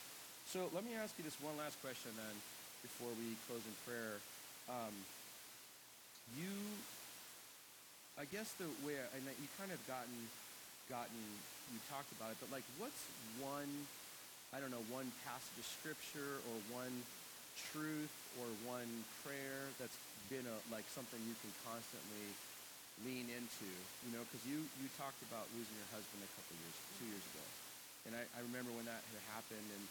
So 0.48 0.72
let 0.72 0.84
me 0.84 0.96
ask 0.96 1.12
you 1.20 1.24
this 1.24 1.36
one 1.44 1.56
last 1.60 1.76
question 1.84 2.12
then 2.16 2.36
before 2.80 3.12
we 3.20 3.36
close 3.44 3.60
in 3.64 3.76
prayer. 3.84 4.20
Um, 4.68 4.92
you 6.36 6.52
I 8.18 8.26
guess 8.26 8.50
the 8.58 8.66
way 8.82 8.98
and 9.14 9.22
you 9.38 9.48
kind 9.56 9.70
of 9.70 9.78
gotten 9.86 10.18
gotten 10.90 11.22
you 11.72 11.78
talked 11.92 12.10
about 12.16 12.32
it, 12.32 12.38
but 12.40 12.50
like 12.50 12.66
what's 12.80 13.00
one 13.38 13.70
I 14.52 14.64
don't 14.64 14.72
know, 14.72 14.84
one 14.88 15.12
passage 15.28 15.60
of 15.60 15.68
scripture 15.68 16.40
or 16.48 16.56
one 16.72 16.92
truth 17.72 18.12
or 18.40 18.48
one 18.64 18.88
prayer 19.20 19.68
that's 19.76 19.96
been 20.32 20.44
a, 20.48 20.56
like 20.72 20.88
something 20.88 21.20
you 21.28 21.36
can 21.44 21.52
constantly 21.68 22.32
lean 23.04 23.28
into, 23.28 23.68
you 24.08 24.10
know, 24.16 24.24
because 24.24 24.40
you, 24.48 24.64
you 24.80 24.88
talked 24.96 25.20
about 25.28 25.44
losing 25.52 25.76
your 25.76 25.90
husband 25.92 26.24
a 26.24 26.30
couple 26.32 26.56
years, 26.64 26.76
two 26.96 27.08
years 27.12 27.24
ago. 27.34 27.44
And 28.08 28.12
I, 28.16 28.22
I 28.36 28.40
remember 28.40 28.72
when 28.72 28.88
that 28.88 29.04
had 29.04 29.20
happened 29.36 29.68
and, 29.68 29.84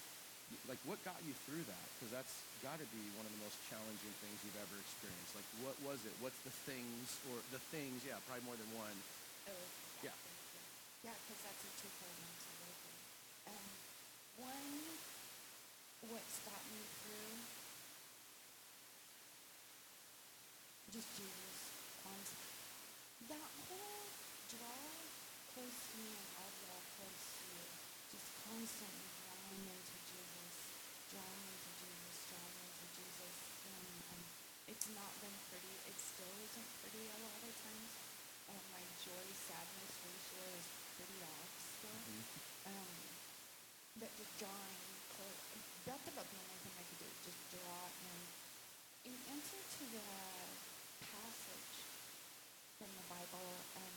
like 0.68 0.80
what 0.88 1.00
got 1.04 1.20
you 1.28 1.36
through 1.48 1.64
that? 1.68 1.88
Because 1.98 2.12
that's 2.16 2.36
got 2.64 2.80
to 2.80 2.88
be 2.92 3.04
one 3.20 3.28
of 3.28 3.34
the 3.36 3.42
most 3.44 3.58
challenging 3.68 4.14
things 4.24 4.38
you've 4.48 4.60
ever 4.60 4.76
experienced. 4.80 5.36
Like 5.36 5.50
what 5.64 5.76
was 5.84 6.00
it? 6.08 6.14
What's 6.24 6.40
the 6.48 6.56
things 6.64 7.20
or 7.32 7.38
the 7.52 7.62
things? 7.72 8.04
Yeah, 8.08 8.20
probably 8.26 8.48
more 8.48 8.58
than 8.58 8.72
one. 8.76 8.98
Oh, 9.52 9.54
Yeah. 10.04 10.16
Yeah, 11.06 11.16
because 11.24 11.40
that's 11.46 11.64
a 11.64 11.72
answer 11.72 12.54
right 12.64 12.80
there. 12.84 13.02
Um, 13.54 13.68
one, 14.44 14.76
what's 16.12 16.38
got 16.44 16.64
me 16.74 16.84
through, 17.00 17.36
just 20.92 21.10
Jesus, 21.16 21.58
constant. 22.02 22.52
That 23.30 23.52
whole 23.68 24.10
draw 24.52 24.88
close 25.58 25.80
to 25.92 25.96
me 26.00 26.14
and 26.16 26.30
I'll 26.38 26.56
draw 26.64 26.80
close 27.02 27.24
to 27.38 27.44
you. 27.50 27.66
Just 28.14 28.28
constantly 28.46 29.10
drawing 29.26 29.64
into 29.68 29.98
Jesus, 30.06 30.56
drawing 31.12 31.44
into 31.50 31.72
Jesus, 31.82 32.16
drawing 32.30 32.58
into 32.62 32.86
Jesus. 32.94 33.36
And 33.68 33.98
um, 34.12 34.22
it's 34.88 34.96
not 34.96 35.12
been 35.20 35.36
pretty. 35.52 35.76
It 35.84 36.00
still 36.00 36.32
isn't 36.48 36.70
pretty 36.80 37.12
a 37.12 37.20
lot 37.20 37.44
of 37.44 37.52
times. 37.60 37.92
Um, 38.48 38.64
my 38.72 38.80
joy, 39.04 39.26
sadness 39.36 39.92
ratio 40.00 40.40
is 40.56 40.68
pretty 40.96 41.20
off 41.28 41.52
still. 41.60 42.00
Um, 42.72 42.92
but 44.00 44.08
just 44.16 44.32
drawing. 44.40 44.80
That's 45.84 46.08
about 46.08 46.24
the 46.24 46.40
only 46.40 46.60
thing 46.64 46.76
I 46.80 46.88
could 46.88 47.04
do. 47.04 47.10
Just 47.20 47.42
draw 47.52 47.84
in. 48.00 49.12
In 49.12 49.16
answer 49.36 49.60
to 49.60 49.84
the 49.92 50.08
passage 51.04 51.76
from 52.80 52.88
the 52.88 53.06
Bible, 53.12 53.52
um, 53.84 53.96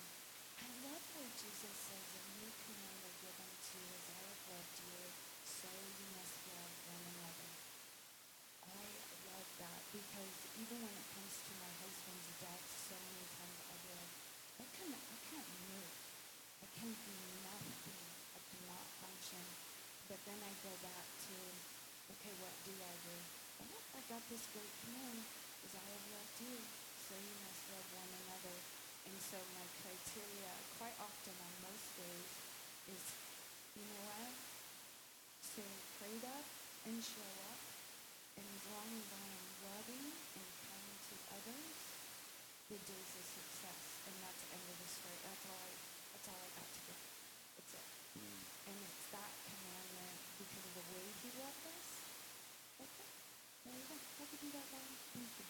I 0.59 0.69
love 0.91 1.03
where 1.15 1.31
Jesus 1.39 1.77
says, 1.87 2.07
"A 2.19 2.23
new 2.35 2.51
command 2.67 2.99
I 3.07 3.15
give 3.23 3.39
unto 3.39 3.79
you, 3.79 3.95
as 3.95 4.07
I 4.11 4.19
have 4.27 4.43
loved 4.59 4.79
you, 4.91 4.99
so 5.47 5.71
you 5.71 6.07
must 6.19 6.35
love 6.51 6.75
one 6.91 7.05
another." 7.15 7.51
I 8.75 8.87
love 9.31 9.51
that 9.63 9.80
because 9.91 10.35
even 10.63 10.79
when 10.87 10.95
it 10.95 11.07
comes 11.15 11.35
to 11.43 11.53
my 11.59 11.71
husband's 11.83 12.31
death, 12.39 12.67
so 12.91 12.95
many 12.95 13.27
times 13.35 13.57
I'll 13.67 13.83
be 13.83 13.93
like, 13.99 14.15
I 14.63 14.67
can 14.79 14.89
I 14.95 15.19
can't 15.27 15.51
move. 15.67 15.93
I 16.63 16.69
can 16.79 16.91
do 16.95 17.17
nothing. 17.43 18.07
I 18.35 18.41
cannot 18.55 18.87
function. 19.03 19.45
But 20.07 20.21
then 20.27 20.39
I 20.43 20.53
go 20.63 20.75
back 20.83 21.07
to, 21.31 21.35
okay, 22.19 22.35
what 22.43 22.55
do 22.67 22.75
I 22.75 22.95
do? 23.03 23.17
Oh, 23.67 23.83
I 23.95 24.03
got 24.11 24.23
this 24.27 24.43
great 24.51 24.75
command, 24.87 25.23
is 25.63 25.75
I 25.75 25.87
have 25.87 26.07
loved 26.11 26.39
you, 26.43 26.59
so 26.99 27.15
you 27.15 27.35
must 27.47 27.63
love 27.71 27.87
one 27.95 28.11
another. 28.27 28.57
And 29.07 29.17
so 29.23 29.39
my 29.55 29.67
criteria, 29.83 30.51
quite 30.79 30.99
often 30.99 31.35
on 31.39 31.53
most 31.67 31.87
days, 31.95 32.31
is, 32.91 33.05
you 33.79 33.87
know 33.87 34.03
what? 34.07 34.35
Stay 35.47 35.67
prayed 35.99 36.27
up 36.27 36.47
and 36.87 36.99
show 37.03 37.31
up. 37.51 37.61
And 38.35 38.47
as 38.47 38.65
long 38.73 38.89
as 38.99 39.09
I 39.15 39.27
am 39.31 39.47
loving 39.63 40.07
and 40.11 40.49
kind 40.65 40.95
to 41.07 41.15
others, 41.41 41.81
the 42.69 42.79
day's 42.85 43.13
a 43.17 43.25
success. 43.25 43.85
And 44.05 44.15
that's 44.21 44.41
the 44.45 44.51
end 44.53 44.67
of 44.69 44.77
the 44.77 44.89
story. 44.91 45.19
That's 45.25 45.45
all 45.49 45.61
I 45.61 45.73
that's 46.13 46.27
all 46.29 46.41
I 46.41 46.51
got 46.53 46.69
to 46.69 46.81
give. 46.85 47.01
It's 47.61 47.73
it. 47.73 47.87
And 48.69 48.77
it's 48.77 49.07
that 49.17 49.33
commandment 49.49 50.19
because 50.37 50.65
of 50.69 50.73
the 50.77 50.87
way 50.93 51.05
he 51.25 51.29
loved 51.41 51.65
us. 51.65 51.89
Okay. 52.85 53.09
There 53.65 53.77
you 53.77 53.87
go. 53.89 53.97
I 53.97 54.25
could 54.29 54.41
do 54.45 54.51
that 54.53 54.69
one. 54.69 54.89
Thank 55.17 55.33
you. 55.41 55.47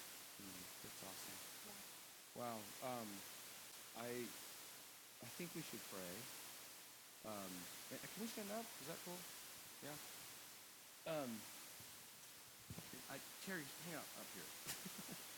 Mm, 0.47 0.63
that's 0.87 1.01
awesome. 1.03 1.39
Yeah. 1.67 1.83
Wow. 2.39 2.59
Um, 2.87 3.09
I 3.99 4.11
I 5.27 5.29
think 5.35 5.51
we 5.59 5.63
should 5.67 5.83
pray. 5.91 6.15
Um, 7.27 7.53
can 7.91 8.19
we 8.23 8.29
stand 8.31 8.49
up? 8.55 8.65
Is 8.81 8.87
that 8.89 9.01
cool? 9.05 9.19
Yeah. 9.85 9.99
Um, 11.11 11.41
I, 13.11 13.19
Terry, 13.45 13.67
hang 13.85 13.99
out 13.99 14.09
up 14.21 14.29
here. 14.33 15.17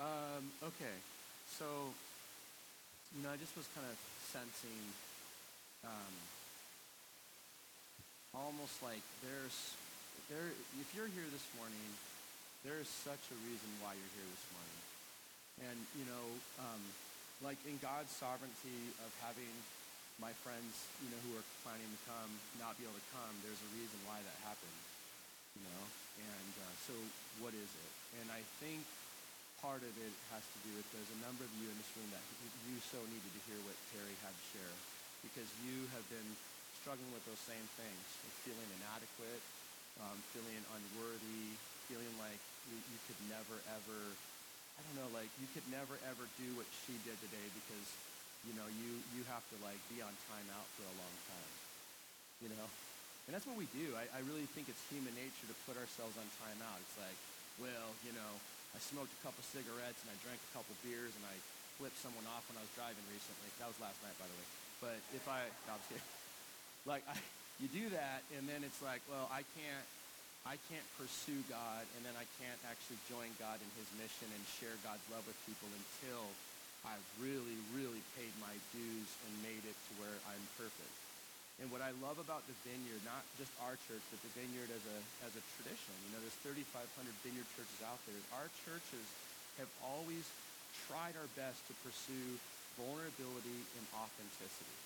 um, 0.00 0.50
okay. 0.64 0.96
So, 1.58 1.64
you 3.16 3.22
know, 3.22 3.30
I 3.30 3.36
just 3.36 3.56
was 3.56 3.66
kind 3.74 3.86
of 3.86 3.96
sensing 4.32 4.82
um, 5.84 6.14
almost 8.34 8.82
like 8.84 9.00
there's 9.24 9.72
there 10.28 10.52
if 10.76 10.88
you're 10.92 11.08
here 11.08 11.24
this 11.32 11.46
morning 11.56 11.88
there 12.66 12.76
is 12.82 12.90
such 12.90 13.22
a 13.32 13.36
reason 13.48 13.70
why 13.80 13.96
you're 13.96 14.14
here 14.18 14.28
this 14.28 14.46
morning 14.52 14.80
and 15.70 15.78
you 15.96 16.04
know 16.04 16.26
um, 16.60 16.82
like 17.40 17.56
in 17.64 17.80
god's 17.80 18.12
sovereignty 18.12 18.92
of 19.00 19.10
having 19.24 19.48
my 20.20 20.36
friends 20.44 20.84
you 21.00 21.08
know 21.08 21.20
who 21.24 21.32
are 21.38 21.46
planning 21.64 21.88
to 21.88 22.00
come 22.04 22.30
not 22.60 22.76
be 22.76 22.84
able 22.84 22.96
to 22.96 23.08
come 23.16 23.32
there's 23.40 23.60
a 23.62 23.70
reason 23.72 23.96
why 24.04 24.20
that 24.20 24.36
happened 24.44 24.80
you 25.56 25.62
know 25.64 25.82
and 26.20 26.52
uh, 26.60 26.74
so 26.84 26.94
what 27.40 27.56
is 27.56 27.70
it 27.72 27.92
and 28.20 28.28
i 28.30 28.44
think 28.60 28.84
part 29.64 29.80
of 29.80 29.94
it 29.96 30.12
has 30.30 30.44
to 30.44 30.58
do 30.68 30.70
with 30.76 30.84
there's 30.92 31.12
a 31.16 31.20
number 31.24 31.42
of 31.42 31.52
you 31.56 31.66
in 31.66 31.76
this 31.80 31.90
room 31.96 32.08
that 32.12 32.22
you 32.68 32.76
so 32.92 33.00
needed 33.08 33.32
to 33.32 33.42
hear 33.48 33.58
what 33.64 33.74
terry 33.90 34.14
had 34.20 34.30
to 34.36 34.44
share 34.52 34.74
because 35.24 35.48
you 35.66 35.88
have 35.96 36.04
been 36.12 36.30
struggling 36.86 37.10
with 37.10 37.26
those 37.26 37.42
same 37.42 37.66
things, 37.74 38.04
like 38.22 38.36
feeling 38.46 38.70
inadequate, 38.78 39.42
um, 39.98 40.14
feeling 40.30 40.62
unworthy, 40.70 41.58
feeling 41.90 42.14
like 42.22 42.38
you, 42.70 42.78
you 42.78 42.98
could 43.10 43.18
never 43.26 43.58
ever, 43.74 43.98
I 44.78 44.80
don't 44.86 45.02
know, 45.02 45.10
like 45.10 45.26
you 45.42 45.50
could 45.50 45.66
never 45.66 45.98
ever 46.06 46.22
do 46.38 46.46
what 46.54 46.70
she 46.86 46.94
did 47.02 47.18
today 47.18 47.42
because, 47.58 47.86
you 48.46 48.54
know, 48.54 48.70
you, 48.70 49.02
you 49.18 49.26
have 49.26 49.42
to 49.50 49.58
like 49.66 49.82
be 49.90 49.98
on 49.98 50.14
timeout 50.30 50.68
for 50.78 50.86
a 50.86 50.94
long 50.94 51.14
time, 51.26 51.52
you 52.38 52.48
know? 52.54 52.85
And 53.26 53.34
that's 53.34 53.46
what 53.46 53.58
we 53.58 53.66
do. 53.74 53.90
I, 53.98 54.06
I 54.14 54.20
really 54.22 54.46
think 54.54 54.70
it's 54.70 54.78
human 54.86 55.10
nature 55.18 55.46
to 55.50 55.56
put 55.66 55.74
ourselves 55.74 56.14
on 56.14 56.26
timeout. 56.38 56.78
It's 56.78 56.98
like, 56.98 57.18
well, 57.58 57.90
you 58.06 58.14
know, 58.14 58.32
I 58.70 58.78
smoked 58.78 59.10
a 59.10 59.20
couple 59.26 59.42
cigarettes 59.42 59.98
and 60.06 60.14
I 60.14 60.16
drank 60.22 60.38
a 60.38 60.52
couple 60.54 60.78
beers 60.86 61.10
and 61.10 61.24
I 61.26 61.34
flipped 61.76 61.98
someone 61.98 62.24
off 62.30 62.46
when 62.46 62.56
I 62.56 62.62
was 62.62 62.72
driving 62.78 63.02
recently. 63.10 63.50
That 63.58 63.66
was 63.66 63.78
last 63.82 63.98
night, 64.06 64.14
by 64.16 64.30
the 64.30 64.36
way. 64.38 64.46
But 64.78 64.98
if 65.12 65.24
I, 65.26 65.42
no, 65.66 65.76
I'm 65.76 65.84
kidding. 65.90 66.06
Like, 66.86 67.02
I, 67.10 67.18
you 67.58 67.66
do 67.66 67.90
that, 67.98 68.22
and 68.38 68.46
then 68.46 68.62
it's 68.62 68.78
like, 68.78 69.02
well, 69.10 69.26
I 69.26 69.42
can't, 69.58 69.86
I 70.46 70.54
can't 70.70 70.86
pursue 70.94 71.42
God, 71.50 71.82
and 71.98 72.06
then 72.06 72.14
I 72.14 72.22
can't 72.38 72.62
actually 72.62 73.02
join 73.10 73.26
God 73.42 73.58
in 73.58 73.66
His 73.74 73.90
mission 73.98 74.30
and 74.30 74.42
share 74.62 74.70
God's 74.86 75.02
love 75.10 75.26
with 75.26 75.34
people 75.50 75.66
until 75.74 76.22
I've 76.86 77.02
really, 77.18 77.58
really 77.74 77.98
paid 78.14 78.30
my 78.38 78.54
dues 78.70 79.10
and 79.26 79.32
made 79.42 79.66
it 79.66 79.74
to 79.74 79.92
where 79.98 80.14
I'm 80.30 80.44
perfect. 80.54 81.05
And 81.56 81.72
what 81.72 81.80
I 81.80 81.88
love 82.04 82.20
about 82.20 82.44
the 82.44 82.56
Vineyard, 82.68 83.00
not 83.08 83.24
just 83.40 83.48
our 83.64 83.80
church, 83.88 84.04
but 84.12 84.20
the 84.20 84.32
Vineyard 84.36 84.68
as 84.68 84.84
a 84.92 84.98
as 85.24 85.32
a 85.32 85.42
tradition, 85.56 85.96
you 86.04 86.12
know, 86.12 86.20
there's 86.20 86.36
3,500 86.44 86.68
Vineyard 87.24 87.48
churches 87.56 87.80
out 87.80 87.96
there. 88.04 88.16
Our 88.36 88.48
churches 88.68 89.06
have 89.56 89.70
always 89.80 90.28
tried 90.84 91.16
our 91.16 91.30
best 91.32 91.64
to 91.72 91.74
pursue 91.80 92.36
vulnerability 92.76 93.60
and 93.80 93.84
authenticity. 93.96 94.76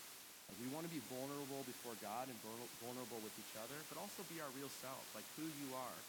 Like, 0.46 0.58
we 0.62 0.70
want 0.70 0.86
to 0.86 0.94
be 0.94 1.02
vulnerable 1.10 1.66
before 1.66 1.98
God 1.98 2.30
and 2.30 2.38
vulnerable 2.78 3.18
with 3.22 3.34
each 3.34 3.54
other, 3.58 3.74
but 3.90 3.98
also 3.98 4.22
be 4.30 4.38
our 4.38 4.50
real 4.54 4.70
selves, 4.82 5.06
like 5.14 5.26
who 5.34 5.46
you 5.46 5.68
are. 5.74 6.00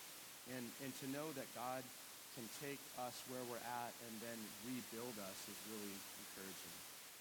And, 0.57 0.65
and 0.81 0.89
to 1.01 1.05
know 1.13 1.29
that 1.37 1.45
God 1.53 1.81
can 2.37 2.45
take 2.61 2.81
us 3.01 3.13
where 3.29 3.41
we're 3.49 3.61
at 3.61 3.93
and 4.05 4.13
then 4.25 4.39
rebuild 4.65 5.13
us 5.25 5.37
is 5.45 5.57
really 5.69 5.93
encouraging. 5.93 6.75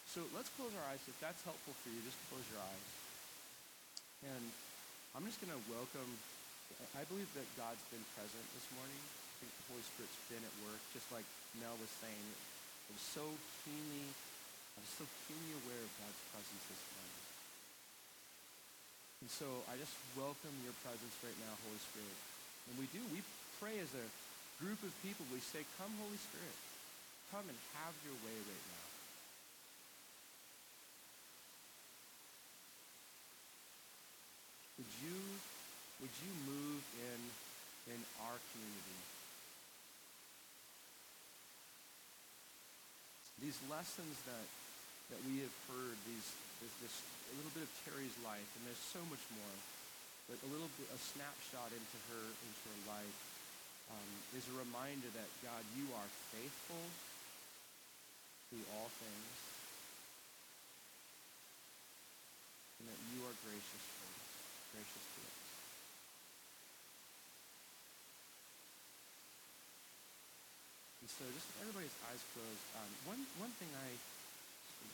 So 0.09 0.25
let's 0.33 0.49
close 0.57 0.73
our 0.77 0.87
eyes. 0.93 1.01
If 1.05 1.17
that's 1.21 1.41
helpful 1.45 1.77
for 1.85 1.89
you, 1.93 2.01
just 2.05 2.17
close 2.33 2.45
your 2.53 2.61
eyes. 2.65 3.00
And 4.25 4.45
I'm 5.17 5.25
just 5.25 5.41
going 5.41 5.53
to 5.53 5.63
welcome, 5.73 6.11
I 6.97 7.05
believe 7.09 7.29
that 7.37 7.49
God's 7.57 7.83
been 7.89 8.05
present 8.17 8.45
this 8.53 8.69
morning. 8.77 9.01
I 9.01 9.35
think 9.41 9.53
the 9.57 9.67
Holy 9.73 9.85
Spirit's 9.85 10.21
been 10.29 10.45
at 10.45 10.57
work, 10.65 10.81
just 10.93 11.09
like 11.09 11.25
Mel 11.57 11.77
was 11.81 11.93
saying. 12.05 12.27
I 12.89 12.97
was 12.97 13.05
so 13.05 13.25
keenly 13.65 14.13
I'm 14.81 14.89
so 14.97 15.05
keenly 15.29 15.53
aware 15.61 15.77
of 15.77 15.93
God's 16.01 16.23
presence 16.33 16.65
this 16.73 16.83
morning. 16.97 17.21
And 19.21 19.29
so 19.29 19.49
I 19.69 19.77
just 19.77 19.93
welcome 20.17 20.57
your 20.65 20.73
presence 20.81 21.13
right 21.21 21.37
now, 21.45 21.53
Holy 21.69 21.77
Spirit. 21.85 22.19
And 22.71 22.81
we 22.81 22.89
do, 22.89 23.05
we 23.13 23.21
pray 23.61 23.77
as 23.77 23.93
a 23.93 24.07
group 24.57 24.81
of 24.81 24.89
people. 25.05 25.29
We 25.29 25.45
say, 25.45 25.69
come, 25.77 25.93
Holy 26.01 26.17
Spirit. 26.17 26.57
Come 27.29 27.45
and 27.45 27.61
have 27.77 27.93
your 28.09 28.17
way 28.25 28.33
right 28.33 28.67
now. 28.73 28.90
Would 34.81 34.97
you, 35.05 35.21
would 36.01 36.17
you 36.25 36.33
move 36.49 36.81
in, 37.05 37.21
in 37.93 38.01
our 38.25 38.39
community? 38.57 39.01
These 43.45 43.61
lessons 43.69 44.17
that 44.25 44.49
that 45.13 45.21
we 45.27 45.45
have 45.45 45.53
heard 45.69 45.99
these 46.09 46.29
this, 46.65 46.73
this 46.81 46.97
a 47.29 47.35
little 47.37 47.53
bit 47.53 47.69
of 47.69 47.73
Terry's 47.85 48.15
life, 48.25 48.47
and 48.57 48.63
there's 48.65 48.81
so 48.89 49.05
much 49.13 49.21
more. 49.37 49.57
But 50.33 50.41
a 50.41 50.49
little 50.49 50.73
bit 50.81 50.89
a 50.89 51.01
snapshot 51.13 51.69
into 51.77 51.99
her 52.09 52.25
into 52.25 52.61
her 52.73 52.81
life 52.89 53.21
um, 53.93 54.09
is 54.33 54.49
a 54.49 54.57
reminder 54.57 55.13
that 55.13 55.29
God, 55.45 55.61
you 55.77 55.93
are 55.93 56.09
faithful 56.33 56.85
through 58.49 58.65
all 58.81 58.89
things. 58.97 59.51
and 62.81 62.89
that 62.89 63.01
you 63.13 63.21
are 63.29 63.37
gracious 63.45 63.85
gracious 64.71 65.05
to 65.15 65.21
us. 65.27 65.39
And 71.01 71.09
so 71.11 71.23
just 71.35 71.47
with 71.51 71.59
everybody's 71.67 71.97
eyes 72.11 72.23
closed, 72.35 72.65
um, 72.79 72.91
one, 73.11 73.21
one 73.43 73.53
thing 73.59 73.71
I, 73.75 73.89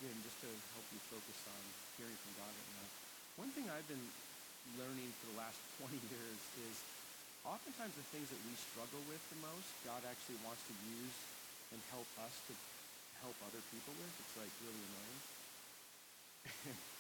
again, 0.01 0.17
just 0.25 0.39
to 0.45 0.51
help 0.77 0.87
you 0.93 1.01
focus 1.12 1.39
on 1.51 1.62
hearing 2.01 2.17
from 2.25 2.33
God 2.41 2.53
right 2.53 2.73
now, 2.81 2.89
one 3.37 3.53
thing 3.53 3.69
I've 3.69 3.89
been 3.89 4.07
learning 4.81 5.12
for 5.21 5.31
the 5.35 5.39
last 5.39 5.61
20 5.85 5.93
years 6.09 6.41
is 6.67 6.77
oftentimes 7.45 7.95
the 7.95 8.07
things 8.11 8.27
that 8.33 8.43
we 8.49 8.55
struggle 8.59 9.03
with 9.07 9.23
the 9.31 9.39
most, 9.45 9.69
God 9.87 10.03
actually 10.09 10.41
wants 10.43 10.65
to 10.67 10.75
use 10.89 11.17
and 11.71 11.79
help 11.93 12.09
us 12.25 12.35
to 12.49 12.55
help 13.23 13.37
other 13.47 13.62
people 13.71 13.95
with. 13.99 14.12
It's 14.23 14.37
like 14.41 14.53
really 14.65 14.83
annoying. 14.89 15.21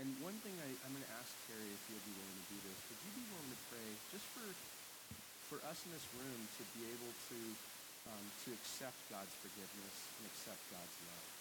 and 0.00 0.08
one 0.24 0.32
thing 0.40 0.56
I, 0.64 0.68
I'm 0.88 0.92
going 0.96 1.04
to 1.04 1.16
ask 1.20 1.28
Terry 1.44 1.68
if 1.76 1.82
you'll 1.92 2.08
be 2.08 2.16
willing 2.16 2.40
to 2.40 2.48
do 2.48 2.58
this. 2.64 2.78
Would 2.88 3.00
you 3.04 3.12
be 3.20 3.26
willing 3.36 3.52
to 3.52 3.60
pray 3.68 3.88
just 4.16 4.24
for 4.32 4.48
for 5.52 5.58
us 5.66 5.82
in 5.84 5.90
this 5.92 6.06
room 6.16 6.40
to 6.56 6.62
be 6.72 6.88
able 6.88 7.12
to 7.28 7.38
um, 8.08 8.24
to 8.46 8.56
accept 8.56 8.96
God's 9.12 9.34
forgiveness 9.44 9.96
and 10.16 10.24
accept 10.32 10.62
God's 10.72 10.96
love? 11.04 11.39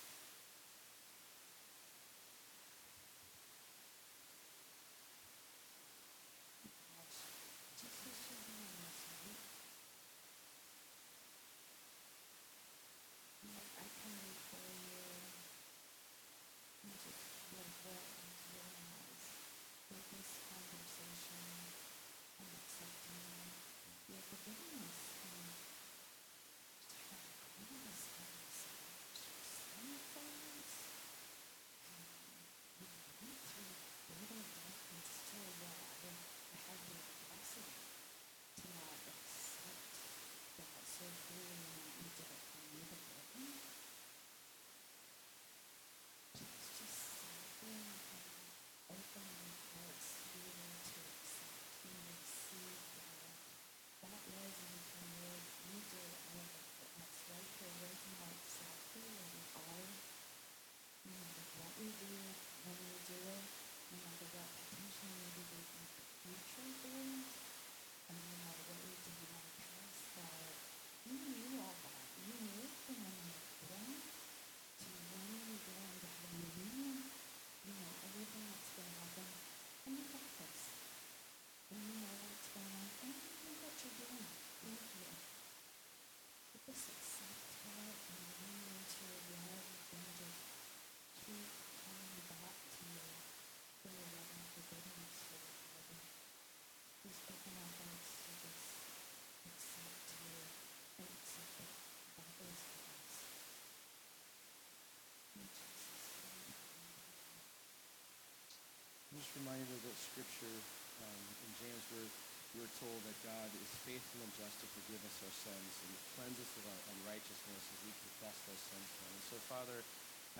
Just 109.29 109.45
reminded 109.45 109.69
of 109.69 109.85
that 109.85 109.93
scripture 110.09 110.57
um, 111.05 111.21
in 111.45 111.49
James 111.61 111.85
where 111.93 112.09
we're 112.57 112.73
told 112.81 112.97
that 113.05 113.13
God 113.21 113.45
is 113.61 113.69
faithful 113.85 114.25
and 114.25 114.33
just 114.41 114.57
to 114.57 114.65
forgive 114.73 114.97
us 115.05 115.21
our 115.21 115.35
sins 115.45 115.73
and 115.85 115.91
cleanse 116.17 116.33
us 116.41 116.49
of 116.57 116.65
our 116.65 116.81
unrighteousness 116.97 117.61
as 117.61 117.79
we 117.85 117.93
confess 118.09 118.33
those 118.49 118.57
sins 118.73 118.89
to 118.89 118.99
Him. 119.05 119.13
And 119.13 119.25
so, 119.29 119.37
Father, 119.45 119.77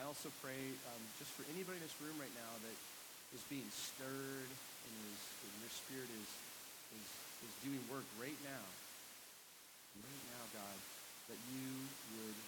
I 0.01 0.09
also 0.09 0.33
pray 0.41 0.57
um, 0.89 1.03
just 1.21 1.29
for 1.37 1.45
anybody 1.53 1.77
in 1.77 1.85
this 1.85 1.93
room 2.01 2.17
right 2.17 2.33
now 2.33 2.49
that 2.65 2.77
is 3.37 3.45
being 3.45 3.69
stirred 3.69 4.49
and 4.49 4.93
is 5.05 5.21
and 5.45 5.53
your 5.61 5.69
spirit 5.69 6.09
is 6.09 6.29
is 6.97 7.09
is 7.45 7.53
doing 7.61 7.85
work 7.93 8.09
right 8.17 8.41
now, 8.41 8.65
right 10.01 10.25
now, 10.33 10.43
God, 10.57 10.77
that 11.29 11.37
you 11.53 11.69
would 12.17 12.39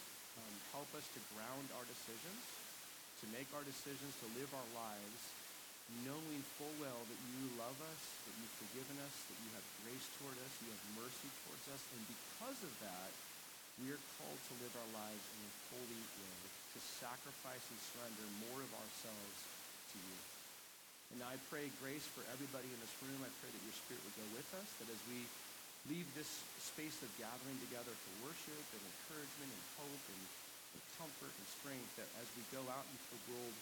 um, 0.42 0.56
help 0.74 0.90
us 0.98 1.06
to 1.14 1.22
ground 1.38 1.70
our 1.78 1.86
decisions, 1.86 2.42
to 3.22 3.30
make 3.30 3.46
our 3.54 3.62
decisions, 3.62 4.10
to 4.26 4.28
live 4.42 4.50
our 4.58 4.70
lives 4.74 5.22
knowing 6.08 6.42
full 6.56 6.72
well 6.80 7.02
that 7.08 7.22
you 7.36 7.44
love 7.60 7.76
us, 7.76 8.02
that 8.28 8.36
you've 8.40 8.58
forgiven 8.64 8.98
us, 9.04 9.16
that 9.28 9.40
you 9.44 9.50
have 9.56 9.68
grace 9.84 10.08
toward 10.20 10.38
us, 10.40 10.54
you 10.64 10.72
have 10.72 10.84
mercy 10.98 11.30
towards 11.44 11.66
us, 11.72 11.82
and 11.96 12.02
because 12.08 12.60
of 12.64 12.74
that, 12.82 13.12
we 13.80 13.92
are 13.92 14.04
called 14.20 14.42
to 14.52 14.54
live 14.62 14.74
our 14.78 14.92
lives 14.96 15.26
in 15.36 15.40
a 15.42 15.52
holy 15.74 16.04
way, 16.22 16.40
to 16.76 16.80
sacrifice 16.80 17.66
and 17.72 17.80
surrender 17.92 18.26
more 18.48 18.60
of 18.64 18.72
ourselves 18.78 19.38
to 19.92 19.98
you. 20.00 20.18
And 21.12 21.20
I 21.28 21.36
pray 21.52 21.68
grace 21.84 22.08
for 22.16 22.24
everybody 22.32 22.72
in 22.72 22.80
this 22.80 22.96
room. 23.04 23.20
I 23.20 23.32
pray 23.44 23.52
that 23.52 23.64
your 23.68 23.76
spirit 23.76 24.00
would 24.08 24.16
go 24.16 24.28
with 24.32 24.48
us, 24.56 24.70
that 24.80 24.88
as 24.88 25.02
we 25.12 25.28
leave 25.90 26.08
this 26.14 26.30
space 26.62 27.02
of 27.04 27.10
gathering 27.20 27.58
together 27.68 27.92
for 27.92 28.32
worship 28.32 28.66
and 28.72 28.84
encouragement 28.86 29.50
and 29.50 29.64
hope 29.82 30.04
and, 30.08 30.24
and 30.78 30.82
comfort 31.02 31.34
and 31.34 31.48
strength, 31.52 31.92
that 32.00 32.08
as 32.22 32.28
we 32.38 32.44
go 32.54 32.64
out 32.70 32.86
into 32.86 33.08
the 33.12 33.22
world, 33.34 33.56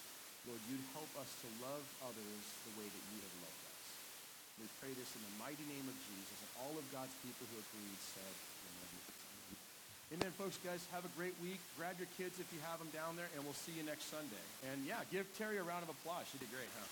Lord, 0.49 0.65
you'd 0.65 0.89
help 0.97 1.13
us 1.21 1.29
to 1.45 1.47
love 1.61 1.85
others 2.09 2.43
the 2.65 2.73
way 2.73 2.89
that 2.89 3.03
you 3.13 3.21
have 3.21 3.35
loved 3.45 3.63
us. 3.69 3.85
We 4.57 4.65
pray 4.81 4.89
this 4.97 5.13
in 5.13 5.21
the 5.21 5.35
mighty 5.37 5.61
name 5.69 5.85
of 5.85 5.93
Jesus. 6.09 6.37
And 6.41 6.49
all 6.65 6.73
of 6.73 6.81
God's 6.89 7.13
people 7.21 7.45
who 7.53 7.61
agreed 7.61 8.01
said, 8.01 8.33
Amen. 8.65 8.89
Amen, 10.17 10.33
folks, 10.41 10.57
guys. 10.65 10.81
Have 10.89 11.05
a 11.05 11.13
great 11.13 11.37
week. 11.37 11.61
Grab 11.77 12.01
your 12.01 12.09
kids 12.17 12.41
if 12.41 12.49
you 12.49 12.57
have 12.65 12.81
them 12.81 12.89
down 12.89 13.13
there, 13.13 13.29
and 13.37 13.45
we'll 13.45 13.61
see 13.61 13.77
you 13.77 13.85
next 13.85 14.09
Sunday. 14.09 14.41
And 14.73 14.89
yeah, 14.89 15.05
give 15.13 15.29
Terry 15.37 15.61
a 15.61 15.65
round 15.65 15.85
of 15.85 15.93
applause. 15.93 16.25
She 16.33 16.41
did 16.41 16.49
great, 16.49 16.73
huh? 16.73 16.89